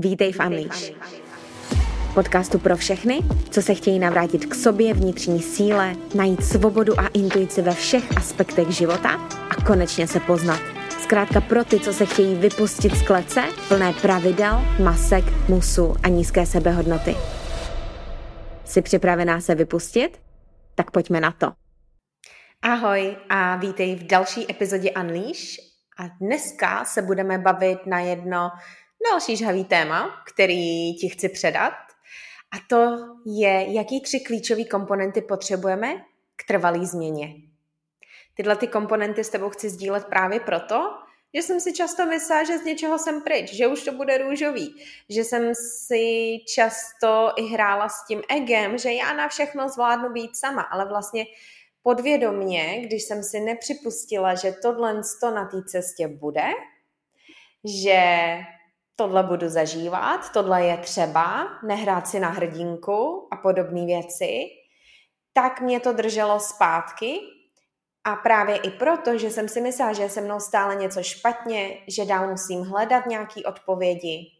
Vítej 0.00 0.32
v 0.32 0.40
Unleash. 0.46 0.92
Podcastu 2.14 2.58
pro 2.58 2.76
všechny, 2.76 3.20
co 3.50 3.62
se 3.62 3.74
chtějí 3.74 3.98
navrátit 3.98 4.46
k 4.46 4.54
sobě, 4.54 4.94
vnitřní 4.94 5.42
síle, 5.42 5.96
najít 6.14 6.44
svobodu 6.44 7.00
a 7.00 7.06
intuici 7.06 7.62
ve 7.62 7.74
všech 7.74 8.16
aspektech 8.16 8.68
života 8.68 9.10
a 9.50 9.64
konečně 9.66 10.06
se 10.06 10.20
poznat. 10.20 10.60
Zkrátka 11.02 11.40
pro 11.40 11.64
ty, 11.64 11.80
co 11.80 11.92
se 11.92 12.06
chtějí 12.06 12.34
vypustit 12.34 12.94
z 12.94 13.06
klece, 13.06 13.44
plné 13.68 13.92
pravidel, 14.02 14.60
masek, 14.84 15.24
musu 15.48 15.94
a 16.02 16.08
nízké 16.08 16.46
sebehodnoty. 16.46 17.16
Jsi 18.64 18.82
připravená 18.82 19.40
se 19.40 19.54
vypustit? 19.54 20.20
Tak 20.74 20.90
pojďme 20.90 21.20
na 21.20 21.30
to. 21.30 21.52
Ahoj 22.62 23.16
a 23.28 23.56
vítej 23.56 23.96
v 23.96 24.06
další 24.06 24.50
epizodě 24.50 24.90
Unleash. 24.90 25.58
A 26.00 26.08
dneska 26.20 26.84
se 26.84 27.02
budeme 27.02 27.38
bavit 27.38 27.78
na 27.86 28.00
jedno 28.00 28.50
další 29.10 29.36
žhavý 29.36 29.64
téma, 29.64 30.24
který 30.26 30.94
ti 30.94 31.08
chci 31.08 31.28
předat. 31.28 31.74
A 32.50 32.56
to 32.68 32.96
je, 33.26 33.72
jaký 33.72 34.00
tři 34.00 34.20
klíčové 34.20 34.64
komponenty 34.64 35.22
potřebujeme 35.22 36.04
k 36.36 36.46
trvalé 36.46 36.86
změně. 36.86 37.34
Tyhle 38.34 38.56
ty 38.56 38.66
komponenty 38.66 39.24
s 39.24 39.28
tebou 39.28 39.50
chci 39.50 39.70
sdílet 39.70 40.04
právě 40.04 40.40
proto, 40.40 40.90
že 41.34 41.42
jsem 41.42 41.60
si 41.60 41.72
často 41.72 42.06
myslela, 42.06 42.44
že 42.44 42.58
z 42.58 42.64
něčeho 42.64 42.98
jsem 42.98 43.22
pryč, 43.22 43.52
že 43.54 43.66
už 43.66 43.84
to 43.84 43.92
bude 43.92 44.18
růžový, 44.18 44.74
že 45.08 45.24
jsem 45.24 45.54
si 45.54 46.36
často 46.54 47.32
i 47.36 47.42
hrála 47.42 47.88
s 47.88 48.06
tím 48.06 48.22
egem, 48.28 48.78
že 48.78 48.92
já 48.92 49.12
na 49.12 49.28
všechno 49.28 49.68
zvládnu 49.68 50.12
být 50.12 50.36
sama, 50.36 50.62
ale 50.62 50.88
vlastně 50.88 51.24
podvědomně, 51.82 52.80
když 52.86 53.02
jsem 53.02 53.22
si 53.22 53.40
nepřipustila, 53.40 54.34
že 54.34 54.52
tohle 54.62 55.02
na 55.34 55.44
té 55.44 55.62
cestě 55.64 56.08
bude, 56.08 56.46
že 57.64 58.00
tohle 58.98 59.22
budu 59.22 59.48
zažívat, 59.48 60.32
tohle 60.32 60.64
je 60.64 60.76
třeba, 60.76 61.48
nehrát 61.62 62.08
si 62.08 62.20
na 62.20 62.28
hrdinku 62.28 63.28
a 63.30 63.36
podobné 63.36 63.86
věci, 63.86 64.46
tak 65.32 65.60
mě 65.60 65.80
to 65.80 65.92
drželo 65.92 66.40
zpátky 66.40 67.20
a 68.04 68.16
právě 68.16 68.56
i 68.56 68.70
proto, 68.70 69.18
že 69.18 69.30
jsem 69.30 69.48
si 69.48 69.60
myslela, 69.60 69.92
že 69.92 70.02
je 70.02 70.10
se 70.10 70.20
mnou 70.20 70.40
stále 70.40 70.74
něco 70.74 71.02
špatně, 71.02 71.84
že 71.88 72.04
dál 72.04 72.30
musím 72.30 72.62
hledat 72.62 73.06
nějaké 73.06 73.42
odpovědi 73.42 74.32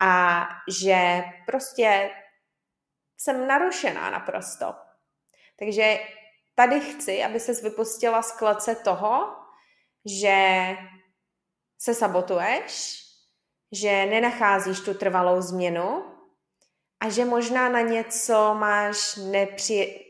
a 0.00 0.46
že 0.80 1.22
prostě 1.46 2.10
jsem 3.18 3.46
narušená 3.46 4.10
naprosto. 4.10 4.74
Takže 5.58 5.98
tady 6.54 6.80
chci, 6.80 7.24
aby 7.24 7.40
ses 7.40 7.62
vypustila 7.62 8.22
z 8.22 8.32
klece 8.32 8.74
toho, 8.74 9.36
že 10.04 10.36
se 11.78 11.94
sabotuješ, 11.94 12.99
že 13.72 14.06
nenacházíš 14.06 14.80
tu 14.80 14.94
trvalou 14.94 15.40
změnu 15.40 16.04
a 17.00 17.08
že 17.08 17.24
možná 17.24 17.68
na 17.68 17.80
něco 17.80 18.54
máš 18.54 19.16
nepři... 19.16 20.06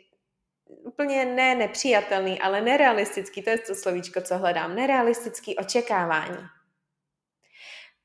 úplně 0.67 1.25
ne 1.25 1.55
nepřijatelný, 1.55 2.41
ale 2.41 2.61
nerealistický, 2.61 3.43
to 3.43 3.51
je 3.51 3.59
to 3.59 3.75
slovíčko, 3.75 4.21
co 4.21 4.39
hledám, 4.39 4.75
nerealistický 4.75 5.57
očekávání. 5.57 6.47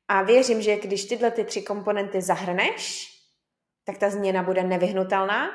A 0.08 0.22
věřím, 0.22 0.62
že 0.62 0.78
když 0.78 1.06
tyhle 1.06 1.32
ty 1.32 1.44
tři 1.44 1.62
komponenty 1.62 2.22
zahrneš, 2.22 3.12
tak 3.84 3.98
ta 3.98 4.10
změna 4.10 4.44
bude 4.44 4.64
nevyhnutelná, 4.64 5.50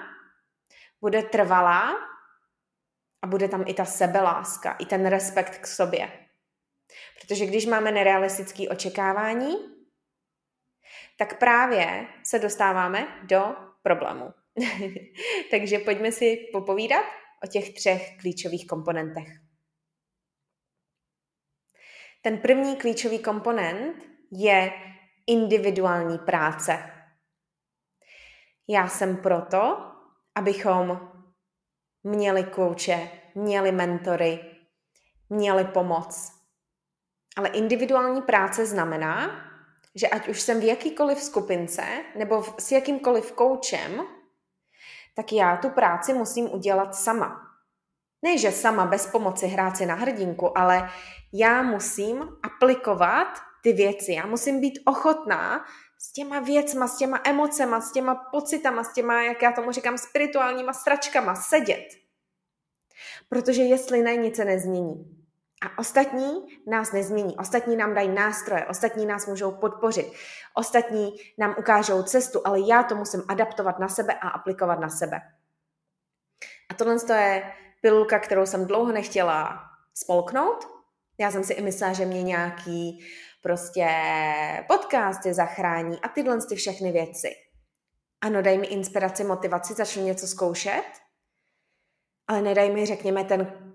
bude 1.00 1.22
trvalá 1.22 1.96
a 3.22 3.26
bude 3.26 3.48
tam 3.48 3.64
i 3.66 3.74
ta 3.74 3.84
sebeláska, 3.84 4.72
i 4.72 4.86
ten 4.86 5.06
respekt 5.06 5.58
k 5.58 5.66
sobě. 5.66 6.12
Protože 7.20 7.46
když 7.46 7.66
máme 7.66 7.92
nerealistické 7.92 8.68
očekávání, 8.68 9.79
tak 11.20 11.38
právě 11.38 12.06
se 12.22 12.38
dostáváme 12.38 13.08
do 13.22 13.56
problému. 13.82 14.34
Takže 15.50 15.78
pojďme 15.78 16.12
si 16.12 16.48
popovídat 16.52 17.04
o 17.44 17.46
těch 17.46 17.74
třech 17.74 18.16
klíčových 18.20 18.66
komponentech. 18.66 19.28
Ten 22.22 22.38
první 22.38 22.76
klíčový 22.76 23.18
komponent 23.18 24.08
je 24.32 24.72
individuální 25.26 26.18
práce. 26.18 26.90
Já 28.68 28.88
jsem 28.88 29.16
proto, 29.16 29.92
abychom 30.34 31.10
měli 32.02 32.44
kouče, 32.44 33.10
měli 33.34 33.72
mentory, 33.72 34.40
měli 35.28 35.64
pomoc. 35.64 36.32
Ale 37.36 37.48
individuální 37.48 38.22
práce 38.22 38.66
znamená, 38.66 39.49
že 39.94 40.08
ať 40.08 40.28
už 40.28 40.40
jsem 40.40 40.60
v 40.60 40.64
jakýkoliv 40.64 41.22
skupince 41.22 41.82
nebo 42.16 42.42
v, 42.42 42.54
s 42.58 42.72
jakýmkoliv 42.72 43.32
koučem, 43.32 44.00
tak 45.14 45.32
já 45.32 45.56
tu 45.56 45.70
práci 45.70 46.14
musím 46.14 46.52
udělat 46.52 46.94
sama. 46.94 47.40
Ne, 48.22 48.38
že 48.38 48.52
sama 48.52 48.86
bez 48.86 49.06
pomoci 49.06 49.46
hrát 49.46 49.76
si 49.76 49.86
na 49.86 49.94
hrdinku, 49.94 50.58
ale 50.58 50.90
já 51.32 51.62
musím 51.62 52.28
aplikovat 52.42 53.38
ty 53.62 53.72
věci. 53.72 54.12
Já 54.12 54.26
musím 54.26 54.60
být 54.60 54.78
ochotná 54.84 55.64
s 55.98 56.12
těma 56.12 56.40
věcma, 56.40 56.88
s 56.88 56.96
těma 56.96 57.20
emocema, 57.24 57.80
s 57.80 57.92
těma 57.92 58.14
pocitama, 58.14 58.84
s 58.84 58.92
těma, 58.92 59.22
jak 59.22 59.42
já 59.42 59.52
tomu 59.52 59.72
říkám, 59.72 59.98
spirituálníma 59.98 60.72
stračkama 60.72 61.34
sedět. 61.34 61.86
Protože 63.28 63.62
jestli 63.62 64.02
ne, 64.02 64.16
nic 64.16 64.36
se 64.36 64.44
nezmění. 64.44 65.19
A 65.60 65.78
ostatní 65.78 66.60
nás 66.66 66.92
nezmění, 66.92 67.36
ostatní 67.36 67.76
nám 67.76 67.94
dají 67.94 68.08
nástroje, 68.08 68.66
ostatní 68.66 69.06
nás 69.06 69.26
můžou 69.26 69.52
podpořit, 69.52 70.12
ostatní 70.54 71.12
nám 71.38 71.54
ukážou 71.58 72.02
cestu, 72.02 72.40
ale 72.44 72.60
já 72.60 72.82
to 72.82 72.94
musím 72.94 73.22
adaptovat 73.28 73.78
na 73.78 73.88
sebe 73.88 74.14
a 74.14 74.28
aplikovat 74.28 74.80
na 74.80 74.88
sebe. 74.88 75.20
A 76.70 76.74
tohle 76.74 76.96
je 77.14 77.52
pilulka, 77.80 78.18
kterou 78.18 78.46
jsem 78.46 78.66
dlouho 78.66 78.92
nechtěla 78.92 79.64
spolknout. 79.94 80.68
Já 81.18 81.30
jsem 81.30 81.44
si 81.44 81.52
i 81.52 81.62
myslela, 81.62 81.92
že 81.92 82.06
mě 82.06 82.22
nějaký 82.22 83.04
prostě 83.42 83.88
podcasty 84.68 85.34
zachrání 85.34 86.00
a 86.00 86.08
tyhle 86.08 86.38
ty 86.48 86.56
všechny 86.56 86.92
věci. 86.92 87.30
Ano, 88.20 88.42
daj 88.42 88.58
mi 88.58 88.66
inspiraci, 88.66 89.24
motivaci, 89.24 89.74
začnu 89.74 90.04
něco 90.04 90.26
zkoušet, 90.26 90.84
ale 92.28 92.42
nedaj 92.42 92.70
mi, 92.70 92.86
řekněme, 92.86 93.24
ten 93.24 93.69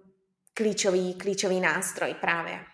klíčový, 0.57 1.13
klíčový 1.13 1.59
nástroj 1.59 2.13
právě. 2.13 2.65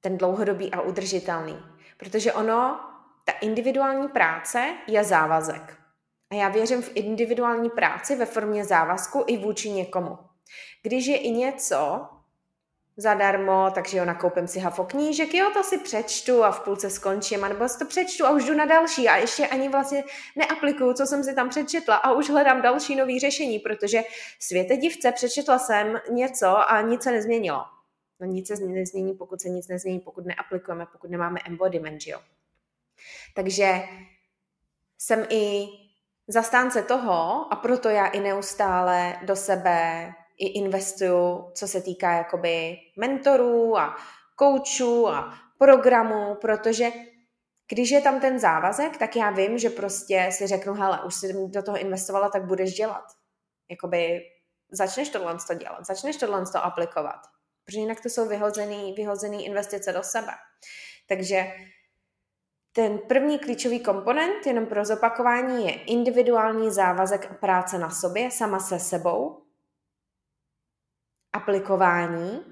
Ten 0.00 0.18
dlouhodobý 0.18 0.72
a 0.72 0.80
udržitelný. 0.80 1.58
Protože 1.96 2.32
ono, 2.32 2.80
ta 3.24 3.32
individuální 3.32 4.08
práce 4.08 4.76
je 4.86 5.04
závazek. 5.04 5.78
A 6.30 6.34
já 6.34 6.48
věřím 6.48 6.82
v 6.82 6.90
individuální 6.94 7.70
práci 7.70 8.16
ve 8.16 8.26
formě 8.26 8.64
závazku 8.64 9.24
i 9.26 9.36
vůči 9.36 9.70
někomu. 9.70 10.18
Když 10.82 11.06
je 11.06 11.16
i 11.16 11.30
něco, 11.30 12.08
zadarmo, 12.96 13.70
takže 13.74 13.98
jo, 13.98 14.04
nakoupím 14.04 14.48
si 14.48 14.60
hafo 14.60 14.84
knížek, 14.84 15.34
jo, 15.34 15.50
to 15.54 15.62
si 15.62 15.78
přečtu 15.78 16.44
a 16.44 16.50
v 16.50 16.60
půlce 16.60 16.90
skončím, 16.90 17.44
anebo 17.44 17.68
si 17.68 17.78
to 17.78 17.84
přečtu 17.84 18.26
a 18.26 18.30
už 18.30 18.44
jdu 18.44 18.54
na 18.54 18.64
další 18.64 19.08
a 19.08 19.16
ještě 19.16 19.46
ani 19.46 19.68
vlastně 19.68 20.04
neaplikuju, 20.36 20.92
co 20.94 21.06
jsem 21.06 21.24
si 21.24 21.34
tam 21.34 21.48
přečetla 21.48 21.96
a 21.96 22.12
už 22.12 22.30
hledám 22.30 22.62
další 22.62 22.96
nový 22.96 23.20
řešení, 23.20 23.58
protože 23.58 24.02
světe 24.40 24.76
divce 24.76 25.12
přečetla 25.12 25.58
jsem 25.58 26.00
něco 26.10 26.70
a 26.70 26.80
nic 26.80 27.02
se 27.02 27.10
nezměnilo. 27.10 27.64
No 28.20 28.26
nic 28.26 28.48
se 28.48 28.54
nezmění, 28.66 29.14
pokud 29.14 29.40
se 29.40 29.48
nic 29.48 29.68
nezmění, 29.68 30.00
pokud 30.00 30.26
neaplikujeme, 30.26 30.86
pokud 30.92 31.10
nemáme 31.10 31.40
embodiment, 31.46 32.06
jo. 32.06 32.20
Takže 33.34 33.82
jsem 34.98 35.26
i 35.28 35.66
zastánce 36.28 36.82
toho 36.82 37.46
a 37.52 37.56
proto 37.56 37.88
já 37.88 38.06
i 38.06 38.20
neustále 38.20 39.16
do 39.22 39.36
sebe 39.36 40.12
i 40.42 40.46
investuju, 40.46 41.50
co 41.54 41.68
se 41.68 41.82
týká 41.82 42.12
jakoby 42.12 42.76
mentorů 42.96 43.78
a 43.78 43.96
koučů 44.36 45.08
a 45.08 45.34
programů, 45.58 46.34
protože 46.40 46.90
když 47.68 47.90
je 47.90 48.00
tam 48.00 48.20
ten 48.20 48.38
závazek, 48.38 48.96
tak 48.96 49.16
já 49.16 49.30
vím, 49.30 49.58
že 49.58 49.70
prostě 49.70 50.28
si 50.32 50.46
řeknu, 50.46 50.74
hele, 50.74 51.00
už 51.06 51.14
jsi 51.14 51.34
do 51.48 51.62
toho 51.62 51.78
investovala, 51.78 52.28
tak 52.28 52.44
budeš 52.44 52.72
dělat. 52.72 53.04
Jakoby 53.70 54.20
začneš 54.72 55.08
tohle 55.08 55.36
to 55.46 55.54
dělat, 55.54 55.86
začneš 55.86 56.16
tohle 56.16 56.44
to 56.52 56.64
aplikovat. 56.64 57.20
Protože 57.64 57.78
jinak 57.78 58.00
to 58.00 58.08
jsou 58.08 58.28
vyhozený, 58.28 58.92
vyhozený 58.92 59.46
investice 59.46 59.92
do 59.92 60.02
sebe. 60.02 60.32
Takže 61.08 61.46
ten 62.72 62.98
první 62.98 63.38
klíčový 63.38 63.80
komponent, 63.80 64.46
jenom 64.46 64.66
pro 64.66 64.84
zopakování, 64.84 65.66
je 65.66 65.72
individuální 65.72 66.70
závazek 66.70 67.40
práce 67.40 67.78
na 67.78 67.90
sobě, 67.90 68.30
sama 68.30 68.60
se 68.60 68.78
sebou, 68.78 69.41
aplikování 71.32 72.44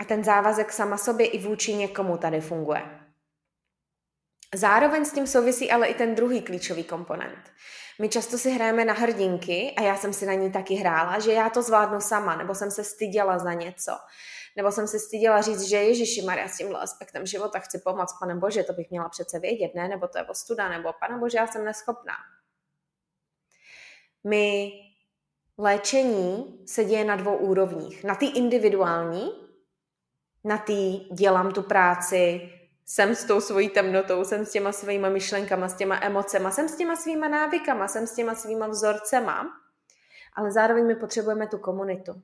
a 0.00 0.04
ten 0.04 0.24
závazek 0.24 0.72
sama 0.72 0.96
sobě 0.96 1.26
i 1.26 1.38
vůči 1.38 1.74
někomu 1.74 2.16
tady 2.16 2.40
funguje. 2.40 2.82
Zároveň 4.54 5.04
s 5.04 5.12
tím 5.12 5.26
souvisí 5.26 5.70
ale 5.70 5.86
i 5.86 5.94
ten 5.94 6.14
druhý 6.14 6.42
klíčový 6.42 6.84
komponent. 6.84 7.52
My 8.00 8.08
často 8.08 8.38
si 8.38 8.50
hrajeme 8.50 8.84
na 8.84 8.94
hrdinky 8.94 9.74
a 9.78 9.82
já 9.82 9.96
jsem 9.96 10.12
si 10.12 10.26
na 10.26 10.34
ní 10.34 10.52
taky 10.52 10.74
hrála, 10.74 11.18
že 11.18 11.32
já 11.32 11.50
to 11.50 11.62
zvládnu 11.62 12.00
sama, 12.00 12.36
nebo 12.36 12.54
jsem 12.54 12.70
se 12.70 12.84
styděla 12.84 13.38
za 13.38 13.52
něco, 13.52 13.92
nebo 14.56 14.72
jsem 14.72 14.88
se 14.88 14.98
styděla 14.98 15.40
říct, 15.40 15.62
že 15.62 15.76
Ježiši 15.76 16.22
Maria 16.22 16.48
s 16.48 16.56
tímhle 16.56 16.80
aspektem 16.80 17.26
života 17.26 17.58
chci 17.58 17.78
pomoct, 17.78 18.18
pane 18.20 18.34
Bože, 18.34 18.64
to 18.64 18.72
bych 18.72 18.90
měla 18.90 19.08
přece 19.08 19.38
vědět, 19.38 19.74
ne? 19.74 19.88
Nebo 19.88 20.08
to 20.08 20.18
je 20.18 20.24
ostuda, 20.24 20.68
nebo 20.68 20.92
pane 21.00 21.18
Bože, 21.18 21.38
já 21.38 21.46
jsem 21.46 21.64
neschopná. 21.64 22.14
My 24.24 24.72
léčení 25.58 26.60
se 26.66 26.84
děje 26.84 27.04
na 27.04 27.16
dvou 27.16 27.36
úrovních. 27.36 28.04
Na 28.04 28.14
té 28.14 28.26
individuální, 28.26 29.32
na 30.44 30.58
té 30.58 30.92
dělám 31.12 31.52
tu 31.52 31.62
práci, 31.62 32.52
jsem 32.86 33.14
s 33.14 33.24
tou 33.24 33.40
svojí 33.40 33.68
temnotou, 33.68 34.24
jsem 34.24 34.46
s 34.46 34.52
těma 34.52 34.72
svýma 34.72 35.08
myšlenkama, 35.08 35.68
s 35.68 35.74
těma 35.74 35.98
emocema, 36.02 36.50
jsem 36.50 36.68
s 36.68 36.76
těma 36.76 36.96
svýma 36.96 37.28
návykama, 37.28 37.88
jsem 37.88 38.06
s 38.06 38.14
těma 38.14 38.34
svýma 38.34 38.66
vzorcema, 38.66 39.46
ale 40.34 40.52
zároveň 40.52 40.86
my 40.86 40.94
potřebujeme 40.94 41.46
tu 41.46 41.58
komunitu. 41.58 42.22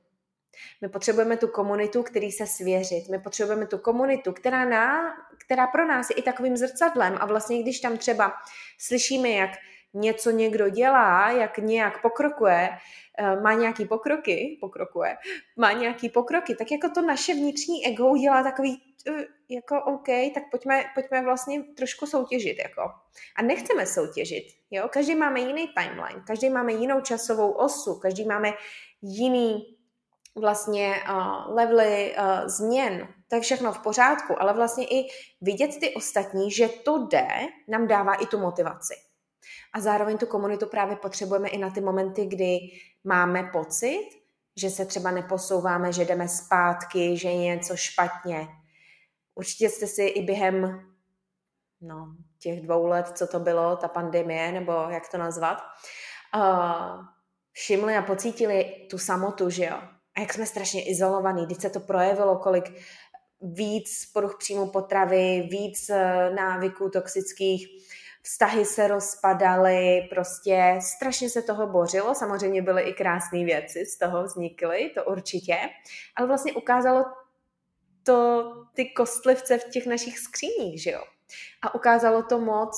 My 0.81 0.89
potřebujeme 0.89 1.37
tu 1.37 1.47
komunitu, 1.47 2.03
který 2.03 2.31
se 2.31 2.47
svěřit. 2.47 3.09
My 3.11 3.19
potřebujeme 3.19 3.67
tu 3.67 3.77
komunitu, 3.77 4.33
která, 4.33 4.65
na, 4.65 5.13
která 5.45 5.67
pro 5.67 5.87
nás 5.87 6.09
je 6.09 6.15
i 6.15 6.21
takovým 6.21 6.57
zrcadlem. 6.57 7.17
A 7.19 7.25
vlastně, 7.25 7.61
když 7.61 7.79
tam 7.79 7.97
třeba 7.97 8.33
slyšíme, 8.79 9.29
jak 9.29 9.49
něco 9.95 10.31
někdo 10.31 10.69
dělá, 10.69 11.31
jak 11.31 11.57
nějak 11.57 12.01
pokrokuje, 12.01 12.69
eh, 13.17 13.41
má 13.41 13.53
nějaký 13.53 13.85
pokroky, 13.85 14.57
pokrokuje, 14.61 15.17
má 15.57 15.71
nějaký 15.71 16.09
pokroky, 16.09 16.55
tak 16.55 16.71
jako 16.71 16.89
to 16.89 17.01
naše 17.01 17.33
vnitřní 17.33 17.85
ego 17.85 18.17
dělá 18.17 18.43
takový 18.43 18.81
eh, 19.07 19.25
jako 19.49 19.83
OK, 19.83 20.07
tak 20.33 20.43
pojďme, 20.51 20.83
pojďme 20.93 21.21
vlastně 21.23 21.63
trošku 21.63 22.05
soutěžit. 22.05 22.57
Jako. 22.63 22.81
A 23.35 23.41
nechceme 23.41 23.85
soutěžit. 23.85 24.43
Jo? 24.71 24.87
Každý 24.89 25.15
máme 25.15 25.39
jiný 25.39 25.67
timeline, 25.67 26.23
každý 26.27 26.49
máme 26.49 26.73
jinou 26.73 27.01
časovou 27.01 27.51
osu, 27.51 27.99
každý 27.99 28.25
máme 28.25 28.53
jiný 29.01 29.75
vlastně 30.35 30.95
uh, 31.09 31.55
levely 31.55 32.15
uh, 32.17 32.47
změn, 32.47 33.07
to 33.27 33.35
je 33.35 33.41
všechno 33.41 33.73
v 33.73 33.79
pořádku, 33.79 34.41
ale 34.41 34.53
vlastně 34.53 34.87
i 34.87 35.07
vidět 35.41 35.79
ty 35.79 35.93
ostatní, 35.93 36.51
že 36.51 36.67
to 36.67 37.07
jde, 37.07 37.27
nám 37.67 37.87
dává 37.87 38.13
i 38.13 38.25
tu 38.25 38.39
motivaci. 38.39 38.93
A 39.75 39.79
zároveň 39.79 40.17
tu 40.17 40.25
komunitu 40.25 40.67
právě 40.67 40.95
potřebujeme 40.95 41.49
i 41.49 41.57
na 41.57 41.69
ty 41.69 41.81
momenty, 41.81 42.25
kdy 42.25 42.57
máme 43.03 43.43
pocit, 43.43 44.09
že 44.57 44.69
se 44.69 44.85
třeba 44.85 45.11
neposouváme, 45.11 45.93
že 45.93 46.05
jdeme 46.05 46.27
zpátky, 46.27 47.17
že 47.17 47.29
je 47.29 47.35
něco 47.35 47.75
špatně. 47.75 48.47
Určitě 49.35 49.69
jste 49.69 49.87
si 49.87 50.03
i 50.03 50.21
během 50.21 50.81
no, 51.81 52.15
těch 52.39 52.61
dvou 52.61 52.85
let, 52.85 53.17
co 53.17 53.27
to 53.27 53.39
bylo, 53.39 53.75
ta 53.75 53.87
pandemie, 53.87 54.51
nebo 54.51 54.71
jak 54.71 55.09
to 55.11 55.17
nazvat, 55.17 55.57
uh, 56.35 57.05
všimli 57.51 57.95
a 57.95 58.01
pocítili 58.01 58.87
tu 58.89 58.97
samotu, 58.97 59.49
že 59.49 59.65
jo. 59.65 59.81
A 60.15 60.19
jak 60.19 60.33
jsme 60.33 60.45
strašně 60.45 60.83
izolovaní, 60.89 61.45
když 61.45 61.57
se 61.57 61.69
to 61.69 61.79
projevilo, 61.79 62.37
kolik 62.37 62.81
víc 63.41 64.11
poruch 64.13 64.35
příjmu 64.39 64.67
potravy, 64.67 65.47
víc 65.51 65.89
eh, 65.89 66.31
návyků 66.35 66.89
toxických, 66.89 67.67
vztahy 68.25 68.65
se 68.65 68.87
rozpadaly, 68.87 70.07
prostě 70.09 70.79
strašně 70.81 71.29
se 71.29 71.41
toho 71.41 71.67
bořilo, 71.67 72.15
samozřejmě 72.15 72.61
byly 72.61 72.81
i 72.81 72.93
krásné 72.93 73.45
věci, 73.45 73.85
z 73.85 73.97
toho 73.97 74.23
vznikly, 74.23 74.91
to 74.95 75.03
určitě, 75.03 75.57
ale 76.15 76.27
vlastně 76.27 76.53
ukázalo 76.53 77.05
to 78.03 78.51
ty 78.73 78.85
kostlivce 78.85 79.57
v 79.57 79.69
těch 79.69 79.85
našich 79.85 80.19
skříních, 80.19 80.81
že 80.81 80.91
jo. 80.91 81.03
A 81.61 81.75
ukázalo 81.75 82.23
to 82.23 82.39
moc, 82.39 82.75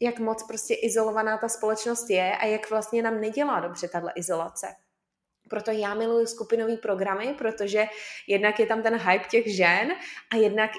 jak 0.00 0.18
moc 0.18 0.42
prostě 0.42 0.74
izolovaná 0.74 1.38
ta 1.38 1.48
společnost 1.48 2.10
je 2.10 2.36
a 2.36 2.46
jak 2.46 2.70
vlastně 2.70 3.02
nám 3.02 3.20
nedělá 3.20 3.60
dobře 3.60 3.88
tahle 3.88 4.12
izolace. 4.16 4.66
Proto 5.48 5.70
já 5.70 5.94
miluji 5.94 6.26
skupinové 6.26 6.76
programy, 6.76 7.34
protože 7.38 7.86
jednak 8.26 8.60
je 8.60 8.66
tam 8.66 8.82
ten 8.82 8.96
hype 8.96 9.28
těch 9.28 9.56
žen 9.56 9.92
a 10.32 10.36
jednak 10.36 10.70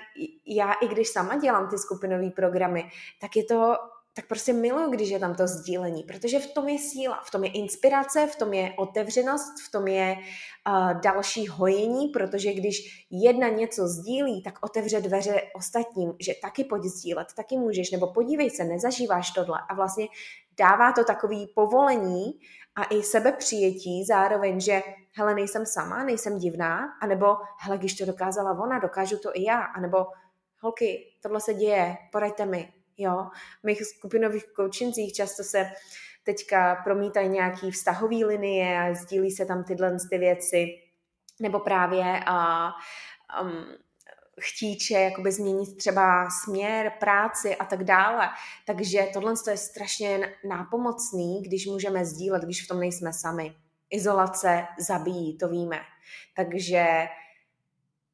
já, 0.45 0.73
i 0.73 0.87
když 0.87 1.09
sama 1.09 1.37
dělám 1.37 1.69
ty 1.69 1.77
skupinové 1.77 2.29
programy, 2.29 2.89
tak 3.21 3.35
je 3.35 3.43
to 3.43 3.75
tak 4.17 4.27
prostě 4.27 4.53
miluju, 4.53 4.91
když 4.91 5.09
je 5.09 5.19
tam 5.19 5.35
to 5.35 5.47
sdílení, 5.47 6.03
protože 6.03 6.39
v 6.39 6.53
tom 6.53 6.67
je 6.67 6.79
síla, 6.79 7.21
v 7.25 7.31
tom 7.31 7.43
je 7.43 7.51
inspirace, 7.51 8.27
v 8.27 8.35
tom 8.35 8.53
je 8.53 8.73
otevřenost, 8.77 9.53
v 9.67 9.71
tom 9.71 9.87
je 9.87 10.15
uh, 10.15 11.01
další 11.01 11.47
hojení, 11.47 12.07
protože 12.07 12.53
když 12.53 13.07
jedna 13.11 13.47
něco 13.47 13.87
sdílí, 13.87 14.43
tak 14.43 14.53
otevře 14.61 15.01
dveře 15.01 15.41
ostatním, 15.55 16.13
že 16.19 16.33
taky 16.41 16.63
pojď 16.63 16.83
sdílet, 16.83 17.27
taky 17.35 17.57
můžeš, 17.57 17.91
nebo 17.91 18.07
podívej 18.13 18.49
se, 18.49 18.63
nezažíváš 18.63 19.31
tohle. 19.31 19.59
A 19.69 19.75
vlastně 19.75 20.07
dává 20.59 20.91
to 20.91 21.03
takový 21.03 21.47
povolení 21.55 22.39
a 22.75 22.83
i 22.83 23.03
sebepřijetí 23.03 24.05
zároveň, 24.05 24.59
že 24.59 24.81
hele, 25.13 25.35
nejsem 25.35 25.65
sama, 25.65 26.03
nejsem 26.03 26.37
divná, 26.37 26.79
anebo 27.01 27.25
hele, 27.59 27.77
když 27.77 27.93
to 27.93 28.05
dokázala 28.05 28.51
ona, 28.63 28.79
dokážu 28.79 29.17
to 29.17 29.29
i 29.33 29.43
já, 29.43 29.59
anebo 29.61 29.97
holky, 30.59 31.13
tohle 31.21 31.41
se 31.41 31.53
děje, 31.53 31.95
poraďte 32.11 32.45
mi, 32.45 32.73
Jo, 32.97 33.27
v 33.61 33.63
mých 33.63 33.85
skupinových 33.85 34.45
koučincích 34.55 35.13
často 35.13 35.43
se 35.43 35.71
teďka 36.23 36.75
promítají 36.75 37.29
nějaký 37.29 37.71
vztahový 37.71 38.25
linie 38.25 38.79
a 38.79 38.93
sdílí 38.93 39.31
se 39.31 39.45
tam 39.45 39.63
tyhle 39.63 39.97
ty 40.09 40.17
věci, 40.17 40.67
nebo 41.41 41.59
právě 41.59 42.19
a, 42.25 42.69
um, 43.41 43.65
chtíče 44.39 44.93
jakoby 44.93 45.31
změnit 45.31 45.77
třeba 45.77 46.29
směr, 46.43 46.91
práci 46.99 47.55
a 47.55 47.65
tak 47.65 47.83
dále. 47.83 48.29
Takže 48.65 49.07
tohle 49.13 49.33
je 49.49 49.57
strašně 49.57 50.33
nápomocný, 50.49 51.41
když 51.41 51.67
můžeme 51.67 52.05
sdílet, 52.05 52.43
když 52.43 52.65
v 52.65 52.67
tom 52.67 52.79
nejsme 52.79 53.13
sami. 53.13 53.55
Izolace 53.89 54.65
zabíjí, 54.79 55.37
to 55.37 55.47
víme. 55.47 55.79
Takže 56.35 57.07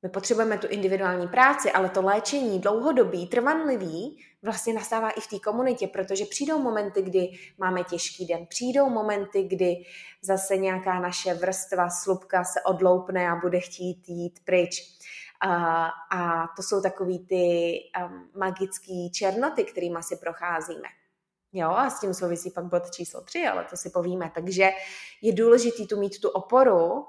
my 0.03 0.09
potřebujeme 0.09 0.57
tu 0.57 0.67
individuální 0.67 1.27
práci, 1.27 1.71
ale 1.71 1.89
to 1.89 2.01
léčení 2.01 2.59
dlouhodobý, 2.59 3.27
trvanlivý, 3.27 4.23
vlastně 4.43 4.73
nastává 4.73 5.09
i 5.09 5.21
v 5.21 5.27
té 5.27 5.39
komunitě, 5.39 5.87
protože 5.87 6.25
přijdou 6.25 6.59
momenty, 6.59 7.01
kdy 7.01 7.29
máme 7.57 7.83
těžký 7.83 8.25
den, 8.25 8.45
přijdou 8.45 8.89
momenty, 8.89 9.43
kdy 9.43 9.85
zase 10.21 10.57
nějaká 10.57 10.99
naše 10.99 11.33
vrstva, 11.33 11.89
slupka 11.89 12.43
se 12.43 12.61
odloupne 12.61 13.29
a 13.29 13.35
bude 13.35 13.59
chtít 13.59 14.09
jít 14.09 14.39
pryč. 14.45 14.99
A, 15.41 15.87
a 16.11 16.47
to 16.55 16.63
jsou 16.63 16.81
takový 16.81 17.25
ty 17.25 17.77
um, 18.05 18.29
magické 18.35 19.09
černoty, 19.13 19.63
kterými 19.63 19.97
si 20.01 20.15
procházíme. 20.15 20.87
Jo, 21.53 21.69
a 21.69 21.89
s 21.89 21.99
tím 21.99 22.13
souvisí 22.13 22.51
pak 22.51 22.65
bod 22.65 22.91
číslo 22.91 23.21
tři, 23.21 23.45
ale 23.45 23.63
to 23.69 23.77
si 23.77 23.89
povíme. 23.89 24.31
Takže 24.35 24.69
je 25.21 25.33
důležité 25.33 25.85
tu 25.85 25.99
mít 25.99 26.21
tu 26.21 26.29
oporu, 26.29 27.05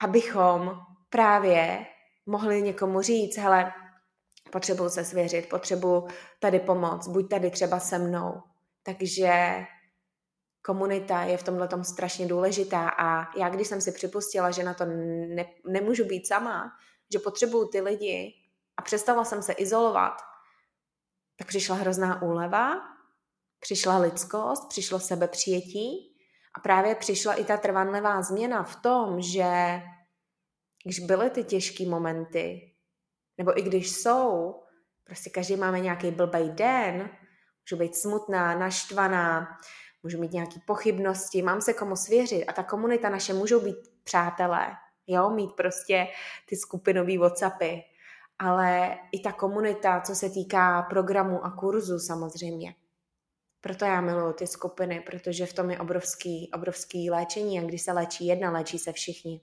abychom 0.00 0.80
právě 1.10 1.86
mohli 2.26 2.62
někomu 2.62 3.02
říct, 3.02 3.36
hele, 3.36 3.72
potřebuji 4.52 4.88
se 4.88 5.04
svěřit, 5.04 5.48
potřebuji 5.48 6.08
tady 6.40 6.60
pomoc, 6.60 7.08
buď 7.08 7.30
tady 7.30 7.50
třeba 7.50 7.80
se 7.80 7.98
mnou. 7.98 8.42
Takže 8.82 9.64
komunita 10.62 11.22
je 11.22 11.36
v 11.36 11.42
tomhle 11.42 11.68
tom 11.68 11.84
strašně 11.84 12.26
důležitá 12.26 12.88
a 12.88 13.38
já, 13.38 13.48
když 13.48 13.68
jsem 13.68 13.80
si 13.80 13.92
připustila, 13.92 14.50
že 14.50 14.62
na 14.62 14.74
to 14.74 14.84
ne, 14.84 15.46
nemůžu 15.66 16.04
být 16.04 16.26
sama, 16.26 16.72
že 17.12 17.18
potřebuju 17.18 17.68
ty 17.68 17.80
lidi 17.80 18.34
a 18.76 18.82
přestala 18.82 19.24
jsem 19.24 19.42
se 19.42 19.52
izolovat, 19.52 20.14
tak 21.38 21.48
přišla 21.48 21.76
hrozná 21.76 22.22
úleva, 22.22 22.80
přišla 23.60 23.98
lidskost, 23.98 24.68
přišlo 24.68 25.00
sebepřijetí 25.00 26.16
a 26.54 26.60
právě 26.60 26.94
přišla 26.94 27.34
i 27.34 27.44
ta 27.44 27.56
trvanlivá 27.56 28.22
změna 28.22 28.62
v 28.62 28.76
tom, 28.76 29.20
že 29.20 29.82
když 30.84 31.00
byly 31.00 31.30
ty 31.30 31.44
těžké 31.44 31.88
momenty, 31.88 32.72
nebo 33.38 33.58
i 33.58 33.62
když 33.62 33.90
jsou, 33.90 34.54
prostě 35.04 35.30
každý 35.30 35.56
máme 35.56 35.80
nějaký 35.80 36.10
blbý 36.10 36.50
den, 36.50 37.10
můžu 37.64 37.82
být 37.82 37.96
smutná, 37.96 38.58
naštvaná, 38.58 39.48
můžu 40.02 40.20
mít 40.20 40.32
nějaké 40.32 40.60
pochybnosti, 40.66 41.42
mám 41.42 41.60
se 41.60 41.72
komu 41.72 41.96
svěřit 41.96 42.44
a 42.44 42.52
ta 42.52 42.62
komunita 42.62 43.08
naše 43.08 43.32
můžou 43.32 43.60
být 43.60 43.76
přátelé, 44.04 44.66
jo, 45.06 45.30
mít 45.30 45.52
prostě 45.52 46.06
ty 46.48 46.56
skupinové 46.56 47.18
Whatsappy, 47.18 47.82
ale 48.38 48.98
i 49.12 49.20
ta 49.20 49.32
komunita, 49.32 50.00
co 50.00 50.14
se 50.14 50.30
týká 50.30 50.82
programu 50.82 51.44
a 51.44 51.50
kurzu 51.50 51.98
samozřejmě. 51.98 52.74
Proto 53.60 53.84
já 53.84 54.00
miluji 54.00 54.32
ty 54.32 54.46
skupiny, 54.46 55.00
protože 55.00 55.46
v 55.46 55.52
tom 55.52 55.70
je 55.70 55.78
obrovský, 55.78 56.50
obrovský 56.54 57.10
léčení 57.10 57.58
a 57.58 57.62
když 57.62 57.82
se 57.82 57.92
léčí 57.92 58.26
jedna, 58.26 58.50
léčí 58.50 58.78
se 58.78 58.92
všichni. 58.92 59.40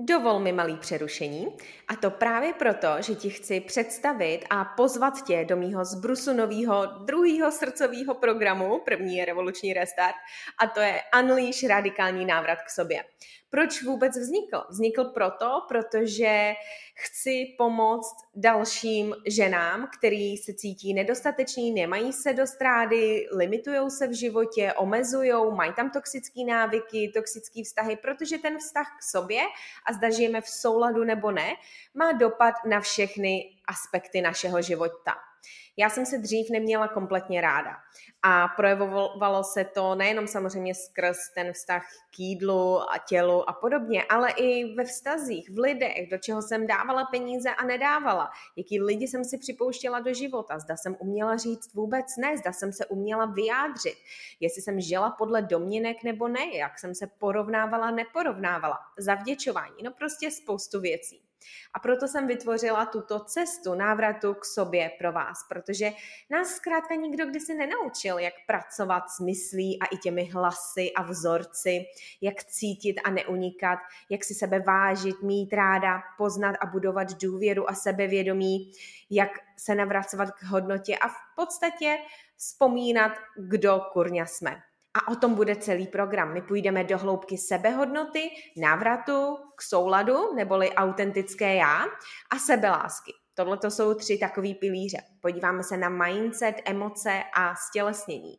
Dovol 0.00 0.40
mi 0.40 0.52
malý 0.52 0.76
přerušení 0.76 1.48
a 1.88 1.96
to 1.96 2.10
právě 2.10 2.52
proto, 2.52 2.88
že 2.98 3.14
ti 3.14 3.30
chci 3.30 3.60
představit 3.60 4.40
a 4.50 4.64
pozvat 4.64 5.14
tě 5.26 5.44
do 5.44 5.56
mýho 5.56 5.84
zbrusu 5.84 6.32
nového 6.32 6.86
druhého 6.86 7.52
srdcového 7.52 8.14
programu, 8.14 8.80
první 8.84 9.16
je 9.16 9.24
revoluční 9.24 9.72
restart, 9.72 10.14
a 10.58 10.66
to 10.66 10.80
je 10.80 11.00
Unleash 11.20 11.64
radikální 11.68 12.24
návrat 12.24 12.58
k 12.62 12.70
sobě. 12.70 13.04
Proč 13.50 13.82
vůbec 13.82 14.16
vznikl? 14.16 14.64
Vznikl 14.68 15.04
proto, 15.04 15.62
protože 15.68 16.54
chci 16.94 17.54
pomoct 17.58 18.16
dalším 18.34 19.14
ženám, 19.26 19.88
který 19.98 20.36
se 20.36 20.54
cítí 20.54 20.94
nedostateční, 20.94 21.72
nemají 21.72 22.12
se 22.12 22.32
do 22.32 22.46
strády, 22.46 23.28
limitují 23.32 23.90
se 23.90 24.06
v 24.06 24.12
životě, 24.12 24.72
omezují, 24.72 25.32
mají 25.54 25.72
tam 25.72 25.90
toxické 25.90 26.44
návyky, 26.44 27.12
toxické 27.14 27.62
vztahy, 27.64 27.96
protože 27.96 28.38
ten 28.38 28.58
vztah 28.58 28.86
k 28.98 29.02
sobě 29.02 29.40
a 29.86 29.92
zda 29.92 30.10
žijeme 30.10 30.40
v 30.40 30.48
souladu 30.48 31.04
nebo 31.04 31.30
ne, 31.30 31.54
má 31.94 32.12
dopad 32.12 32.54
na 32.66 32.80
všechny 32.80 33.56
aspekty 33.68 34.20
našeho 34.20 34.62
života. 34.62 35.27
Já 35.76 35.90
jsem 35.90 36.06
se 36.06 36.18
dřív 36.18 36.50
neměla 36.50 36.88
kompletně 36.88 37.40
ráda 37.40 37.76
a 38.22 38.48
projevovalo 38.48 39.44
se 39.44 39.64
to 39.64 39.94
nejenom 39.94 40.26
samozřejmě 40.26 40.74
skrz 40.74 41.18
ten 41.34 41.52
vztah 41.52 41.82
k 42.14 42.18
jídlu 42.18 42.80
a 42.80 42.98
tělu 43.08 43.50
a 43.50 43.52
podobně, 43.52 44.04
ale 44.04 44.30
i 44.30 44.74
ve 44.74 44.84
vztazích, 44.84 45.50
v 45.50 45.58
lidech, 45.58 46.10
do 46.10 46.18
čeho 46.18 46.42
jsem 46.42 46.66
dávala 46.66 47.04
peníze 47.04 47.50
a 47.50 47.64
nedávala, 47.64 48.30
jaký 48.56 48.80
lidi 48.80 49.08
jsem 49.08 49.24
si 49.24 49.38
připouštěla 49.38 50.00
do 50.00 50.14
života, 50.14 50.58
zda 50.58 50.76
jsem 50.76 50.96
uměla 50.98 51.36
říct 51.36 51.74
vůbec 51.74 52.06
ne, 52.16 52.36
zda 52.36 52.52
jsem 52.52 52.72
se 52.72 52.86
uměla 52.86 53.26
vyjádřit, 53.26 53.96
jestli 54.40 54.62
jsem 54.62 54.80
žila 54.80 55.10
podle 55.10 55.42
domněnek 55.42 56.02
nebo 56.04 56.28
ne, 56.28 56.56
jak 56.56 56.78
jsem 56.78 56.94
se 56.94 57.06
porovnávala, 57.06 57.90
neporovnávala, 57.90 58.78
zavděčování, 58.98 59.82
no 59.84 59.90
prostě 59.90 60.30
spoustu 60.30 60.80
věcí. 60.80 61.27
A 61.74 61.78
proto 61.78 62.08
jsem 62.08 62.26
vytvořila 62.26 62.86
tuto 62.86 63.20
cestu 63.20 63.74
návratu 63.74 64.34
k 64.34 64.44
sobě 64.44 64.90
pro 64.98 65.12
vás, 65.12 65.38
protože 65.48 65.90
nás 66.30 66.48
zkrátka 66.48 66.94
nikdo 66.94 67.26
kdysi 67.26 67.54
nenaučil, 67.54 68.18
jak 68.18 68.34
pracovat 68.46 69.10
s 69.10 69.20
myslí 69.20 69.78
a 69.82 69.86
i 69.86 69.96
těmi 69.96 70.24
hlasy 70.24 70.92
a 70.96 71.02
vzorci, 71.02 71.84
jak 72.20 72.44
cítit 72.44 73.00
a 73.04 73.10
neunikat, 73.10 73.78
jak 74.10 74.24
si 74.24 74.34
sebe 74.34 74.60
vážit, 74.60 75.22
mít 75.22 75.52
ráda, 75.52 76.02
poznat 76.18 76.56
a 76.60 76.66
budovat 76.66 77.12
důvěru 77.22 77.70
a 77.70 77.74
sebevědomí, 77.74 78.72
jak 79.10 79.30
se 79.56 79.74
navracovat 79.74 80.30
k 80.30 80.42
hodnotě 80.42 80.98
a 80.98 81.08
v 81.08 81.16
podstatě 81.36 81.96
vzpomínat, 82.36 83.12
kdo 83.36 83.80
kurňa 83.92 84.26
jsme. 84.26 84.67
A 84.98 85.08
o 85.08 85.16
tom 85.16 85.34
bude 85.34 85.56
celý 85.56 85.86
program. 85.86 86.32
My 86.32 86.42
půjdeme 86.42 86.84
do 86.84 86.98
hloubky 86.98 87.38
sebehodnoty, 87.38 88.30
návratu 88.56 89.36
k 89.56 89.62
souladu, 89.62 90.34
neboli 90.34 90.70
autentické 90.70 91.54
já 91.54 91.84
a 92.30 92.38
sebelásky. 92.38 93.12
Tohle 93.34 93.58
to 93.58 93.70
jsou 93.70 93.94
tři 93.94 94.18
takové 94.18 94.54
pilíře. 94.54 94.98
Podíváme 95.20 95.62
se 95.62 95.76
na 95.76 95.88
mindset, 95.88 96.62
emoce 96.64 97.22
a 97.34 97.54
stělesnění. 97.54 98.34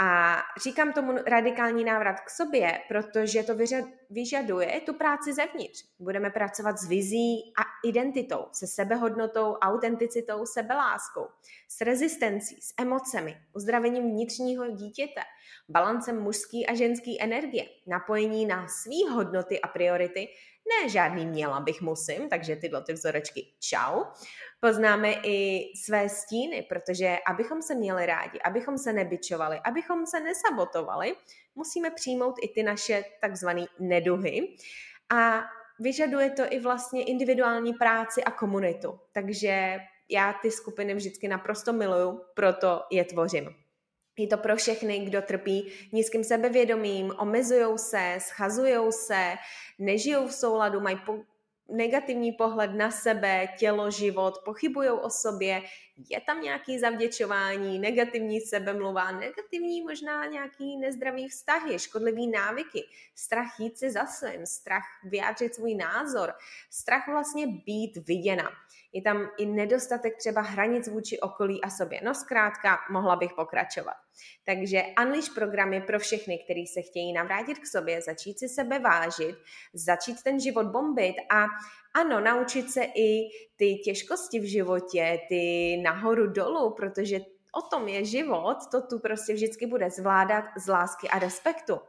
A 0.00 0.42
říkám 0.62 0.92
tomu 0.92 1.12
radikální 1.26 1.84
návrat 1.84 2.20
k 2.20 2.30
sobě, 2.30 2.80
protože 2.88 3.42
to 3.42 3.54
vyžaduje 4.10 4.80
tu 4.80 4.94
práci 4.94 5.32
zevnitř. 5.32 5.84
Budeme 5.98 6.30
pracovat 6.30 6.78
s 6.78 6.88
vizí 6.88 7.52
a 7.60 7.62
identitou, 7.88 8.46
se 8.52 8.66
sebehodnotou, 8.66 9.54
autenticitou, 9.54 10.46
sebeláskou, 10.46 11.26
s 11.68 11.80
rezistencí, 11.80 12.56
s 12.62 12.74
emocemi, 12.80 13.36
uzdravením 13.54 14.10
vnitřního 14.10 14.68
dítěte, 14.68 15.20
balancem 15.68 16.20
mužský 16.20 16.66
a 16.66 16.74
ženský 16.74 17.22
energie, 17.22 17.64
napojení 17.86 18.46
na 18.46 18.68
svý 18.68 19.08
hodnoty 19.10 19.60
a 19.60 19.68
priority, 19.68 20.28
ne 20.68 20.88
žádný 20.88 21.26
měla 21.26 21.60
bych 21.60 21.82
musím, 21.82 22.28
takže 22.28 22.56
tyhle 22.56 22.82
ty 22.82 22.92
vzorečky 22.92 23.46
čau. 23.60 24.04
Poznáme 24.60 25.12
i 25.12 25.64
své 25.84 26.08
stíny, 26.08 26.62
protože 26.62 27.16
abychom 27.26 27.62
se 27.62 27.74
měli 27.74 28.06
rádi, 28.06 28.38
abychom 28.44 28.78
se 28.78 28.92
nebyčovali, 28.92 29.60
abychom 29.64 30.06
se 30.06 30.20
nesabotovali, 30.20 31.14
musíme 31.54 31.90
přijmout 31.90 32.34
i 32.42 32.48
ty 32.48 32.62
naše 32.62 33.04
takzvané 33.20 33.66
neduhy. 33.78 34.56
A 35.10 35.42
vyžaduje 35.80 36.30
to 36.30 36.42
i 36.50 36.60
vlastně 36.60 37.04
individuální 37.04 37.72
práci 37.72 38.24
a 38.24 38.30
komunitu. 38.30 39.00
Takže 39.12 39.78
já 40.08 40.32
ty 40.32 40.50
skupiny 40.50 40.94
vždycky 40.94 41.28
naprosto 41.28 41.72
miluju, 41.72 42.20
proto 42.34 42.82
je 42.90 43.04
tvořím. 43.04 43.54
Je 44.18 44.26
to 44.26 44.38
pro 44.38 44.56
všechny, 44.56 44.98
kdo 44.98 45.22
trpí 45.22 45.72
nízkým 45.92 46.24
sebevědomím, 46.24 47.12
omezují 47.18 47.78
se, 47.78 48.18
schazují 48.18 48.92
se, 48.92 49.34
nežijou 49.78 50.26
v 50.26 50.32
souladu, 50.32 50.80
mají 50.80 50.96
po- 51.06 51.22
negativní 51.68 52.32
pohled 52.32 52.74
na 52.74 52.90
sebe, 52.90 53.48
tělo, 53.58 53.90
život, 53.90 54.38
pochybují 54.44 54.88
o 54.88 55.10
sobě, 55.10 55.62
je 56.10 56.20
tam 56.20 56.42
nějaký 56.42 56.78
zavděčování, 56.78 57.78
negativní 57.78 58.40
sebemluva, 58.40 59.10
negativní 59.10 59.82
možná 59.82 60.26
nějaký 60.26 60.76
nezdravý 60.76 61.28
vztahy, 61.28 61.78
škodlivý 61.78 62.26
návyky, 62.26 62.84
strach 63.14 63.60
jít 63.60 63.78
si 63.78 63.90
za 63.90 64.06
svým, 64.06 64.46
strach 64.46 64.84
vyjádřit 65.04 65.54
svůj 65.54 65.74
názor, 65.74 66.34
strach 66.70 67.08
vlastně 67.08 67.46
být 67.46 67.96
viděna 68.08 68.50
je 68.96 69.02
tam 69.02 69.28
i 69.38 69.46
nedostatek 69.46 70.16
třeba 70.16 70.40
hranic 70.40 70.88
vůči 70.88 71.20
okolí 71.20 71.62
a 71.62 71.70
sobě. 71.70 72.00
No 72.04 72.14
zkrátka, 72.14 72.78
mohla 72.90 73.16
bych 73.16 73.32
pokračovat. 73.36 73.94
Takže 74.44 74.82
Unleash 75.02 75.34
program 75.34 75.72
je 75.72 75.80
pro 75.80 75.98
všechny, 75.98 76.38
kteří 76.44 76.66
se 76.66 76.82
chtějí 76.82 77.12
navrátit 77.12 77.58
k 77.58 77.66
sobě, 77.66 78.02
začít 78.02 78.38
si 78.38 78.48
sebe 78.48 78.78
vážit, 78.78 79.36
začít 79.74 80.22
ten 80.22 80.40
život 80.40 80.66
bombit 80.66 81.16
a 81.30 81.46
ano, 81.94 82.20
naučit 82.20 82.70
se 82.70 82.84
i 82.84 83.28
ty 83.56 83.74
těžkosti 83.74 84.40
v 84.40 84.50
životě, 84.50 85.18
ty 85.28 85.76
nahoru 85.84 86.26
dolů, 86.26 86.74
protože 86.74 87.20
o 87.56 87.62
tom 87.62 87.88
je 87.88 88.04
život, 88.04 88.56
to 88.70 88.82
tu 88.82 88.98
prostě 88.98 89.32
vždycky 89.34 89.66
bude 89.66 89.90
zvládat 89.90 90.44
z 90.56 90.68
lásky 90.68 91.08
a 91.08 91.18
respektu 91.18 91.80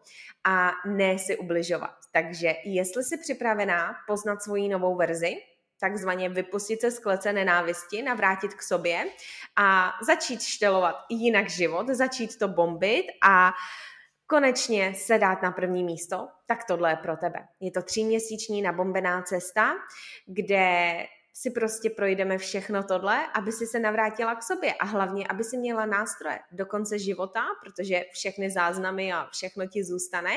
a 0.44 0.72
ne 0.86 1.20
si 1.20 1.38
ubližovat. 1.38 1.96
Takže 2.12 2.54
jestli 2.66 3.04
jsi 3.04 3.18
připravená 3.18 3.96
poznat 4.08 4.44
svoji 4.44 4.70
novou 4.70 4.96
verzi, 4.96 5.36
takzvaně 5.80 6.30
vypustit 6.30 6.82
se 6.82 6.92
z 6.92 7.00
klece 7.00 7.34
nenávisti, 7.34 8.02
navrátit 8.02 8.54
k 8.54 8.62
sobě 8.62 9.06
a 9.56 9.94
začít 10.02 10.42
štelovat 10.42 10.96
jinak 11.10 11.50
život, 11.50 11.88
začít 11.88 12.38
to 12.38 12.48
bombit 12.48 13.06
a 13.24 13.52
konečně 14.28 14.94
se 14.96 15.18
dát 15.18 15.42
na 15.42 15.52
první 15.52 15.84
místo, 15.84 16.28
tak 16.46 16.64
tohle 16.64 16.92
je 16.92 16.96
pro 16.96 17.18
tebe. 17.18 17.48
Je 17.60 17.72
to 17.72 17.82
tříměsíční 17.82 18.62
nabombená 18.62 19.22
cesta, 19.22 19.74
kde 20.26 20.96
si 21.34 21.52
prostě 21.52 21.90
projdeme 21.90 22.38
všechno 22.38 22.84
tohle, 22.84 23.28
aby 23.34 23.52
si 23.52 23.68
se 23.68 23.80
navrátila 23.80 24.36
k 24.36 24.44
sobě 24.44 24.74
a 24.74 24.86
hlavně, 24.86 25.28
aby 25.28 25.44
si 25.44 25.58
měla 25.58 25.86
nástroje 25.86 26.40
do 26.52 26.66
konce 26.66 27.00
života, 27.00 27.46
protože 27.64 28.06
všechny 28.12 28.50
záznamy 28.50 29.14
a 29.14 29.28
všechno 29.32 29.68
ti 29.68 29.84
zůstane, 29.84 30.32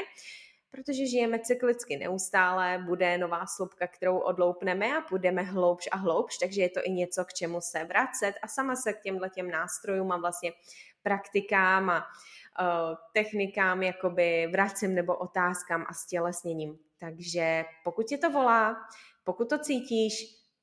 protože 0.71 1.07
žijeme 1.07 1.39
cyklicky 1.39 1.97
neustále, 1.97 2.85
bude 2.87 3.19
nová 3.19 3.47
slupka, 3.47 3.87
kterou 3.87 4.19
odloupneme 4.19 4.97
a 4.97 5.01
půjdeme 5.01 5.43
hloubš 5.43 5.89
a 5.93 5.97
hloubš, 5.97 6.39
takže 6.39 6.63
je 6.63 6.69
to 6.69 6.81
i 6.85 6.91
něco, 6.91 7.25
k 7.25 7.33
čemu 7.33 7.61
se 7.61 7.85
vracet 7.85 8.35
a 8.43 8.49
sama 8.49 8.77
se 8.77 8.93
k 8.93 9.03
těmhle 9.03 9.31
těm 9.31 9.51
nástrojům 9.51 10.13
a 10.13 10.17
vlastně 10.17 10.53
praktikám 11.03 11.91
a 11.91 12.07
uh, 12.61 12.97
technikám 13.13 13.83
jakoby 13.83 14.49
vracím 14.53 14.95
nebo 14.95 15.17
otázkám 15.17 15.87
a 15.89 15.95
stělesněním. 15.95 16.79
Takže 17.01 17.65
pokud 17.85 18.07
tě 18.07 18.19
to 18.19 18.31
volá, 18.31 18.77
pokud 19.25 19.49
to 19.49 19.59
cítíš, 19.59 20.13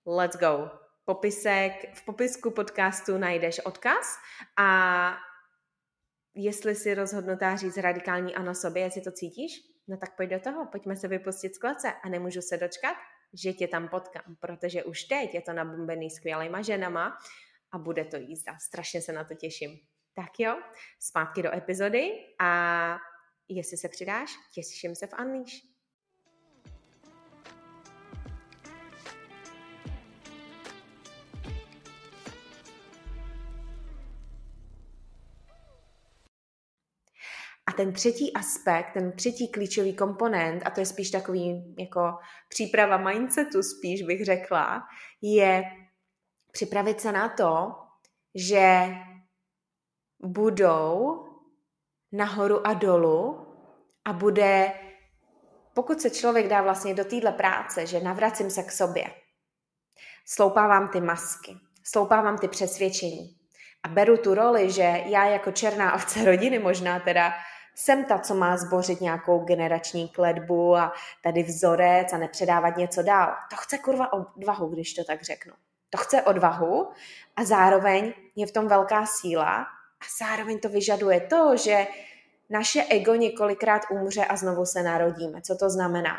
let's 0.06 0.38
go. 0.38 0.70
Popisek, 1.06 1.96
v 1.96 2.06
popisku 2.06 2.52
podcastu 2.52 3.18
najdeš 3.18 3.60
odkaz 3.60 4.18
a 4.58 5.18
jestli 6.36 6.76
si 6.76 6.94
rozhodnutá 6.94 7.56
říct 7.56 7.78
radikální 7.78 8.36
ano 8.36 8.56
sobě, 8.56 8.84
jestli 8.84 9.02
to 9.02 9.12
cítíš, 9.12 9.77
no 9.88 9.98
tak 9.98 10.15
pojď 10.15 10.29
do 10.29 10.39
toho, 10.39 10.65
pojďme 10.65 10.96
se 10.96 11.08
vypustit 11.08 11.56
z 11.56 11.58
klece 11.58 11.94
a 12.03 12.10
nemůžu 12.10 12.41
se 12.41 12.58
dočkat, 12.58 12.96
že 13.34 13.53
tě 13.53 13.67
tam 13.67 13.88
potkám, 13.88 14.36
protože 14.39 14.84
už 14.84 15.03
teď 15.03 15.34
je 15.34 15.41
to 15.41 15.53
nabombený 15.53 16.10
skvělýma 16.10 16.62
ženama 16.62 17.17
a 17.72 17.77
bude 17.77 18.06
to 18.06 18.17
jízda. 18.17 18.58
Strašně 18.58 19.01
se 19.01 19.13
na 19.13 19.24
to 19.24 19.36
těším. 19.36 19.79
Tak 20.13 20.39
jo, 20.39 20.62
zpátky 21.00 21.44
do 21.44 21.56
epizody 21.56 22.12
a 22.39 22.98
jestli 23.50 23.77
se 23.77 23.89
přidáš, 23.89 24.32
těším 24.53 24.96
se 24.96 25.08
v 25.08 25.13
Unleash. 25.20 25.77
Ten 37.78 37.94
třetí 37.94 38.34
aspekt, 38.34 38.88
ten 38.94 39.12
třetí 39.12 39.52
klíčový 39.52 39.96
komponent, 39.96 40.64
a 40.66 40.70
to 40.70 40.80
je 40.80 40.86
spíš 40.86 41.12
takový 41.12 41.76
jako 41.80 42.18
příprava 42.50 42.98
mindsetu, 42.98 43.64
spíš 43.64 44.02
bych 44.02 44.26
řekla, 44.26 44.84
je 45.22 45.64
připravit 46.52 47.02
se 47.02 47.12
na 47.12 47.30
to, 47.30 47.76
že 48.36 48.88
budou 50.24 51.24
nahoru 52.12 52.68
a 52.68 52.74
dolů 52.74 53.48
a 54.06 54.14
bude, 54.14 54.72
pokud 55.74 56.02
se 56.02 56.10
člověk 56.10 56.48
dá 56.48 56.62
vlastně 56.62 56.94
do 56.94 57.06
téhle 57.06 57.32
práce, 57.32 57.86
že 57.86 58.00
navracím 58.00 58.50
se 58.50 58.64
k 58.64 58.72
sobě, 58.72 59.06
sloupávám 60.26 60.88
ty 60.88 61.02
masky, 61.02 61.58
sloupávám 61.84 62.38
ty 62.38 62.48
přesvědčení 62.48 63.38
a 63.84 63.88
beru 63.88 64.18
tu 64.18 64.34
roli, 64.34 64.72
že 64.72 65.04
já 65.06 65.26
jako 65.26 65.52
černá 65.52 65.96
ovce 65.96 66.26
rodiny 66.26 66.60
možná 66.60 67.00
teda 67.00 67.34
jsem 67.80 68.06
ta, 68.06 68.20
co 68.20 68.36
má 68.36 68.58
zbořit 68.58 69.02
nějakou 69.02 69.40
generační 69.40 70.10
kledbu 70.10 70.76
a 70.76 70.94
tady 71.24 71.44
vzorec 71.44 72.14
a 72.14 72.18
nepředávat 72.18 72.78
něco 72.78 73.04
dál. 73.04 73.34
To 73.50 73.56
chce 73.56 73.78
kurva 73.78 74.14
odvahu, 74.14 74.68
když 74.68 74.94
to 74.94 75.04
tak 75.04 75.24
řeknu. 75.24 75.54
To 75.90 75.98
chce 75.98 76.22
odvahu 76.22 76.88
a 77.36 77.44
zároveň 77.44 78.14
je 78.36 78.48
v 78.48 78.52
tom 78.52 78.68
velká 78.68 79.06
síla 79.06 79.62
a 80.00 80.06
zároveň 80.20 80.60
to 80.60 80.70
vyžaduje 80.70 81.22
to, 81.22 81.58
že 81.58 81.88
naše 82.50 82.84
ego 82.84 83.16
několikrát 83.16 83.82
umře 83.92 84.26
a 84.26 84.36
znovu 84.36 84.66
se 84.66 84.84
narodíme. 84.84 85.42
Co 85.42 85.56
to 85.56 85.70
znamená? 85.70 86.16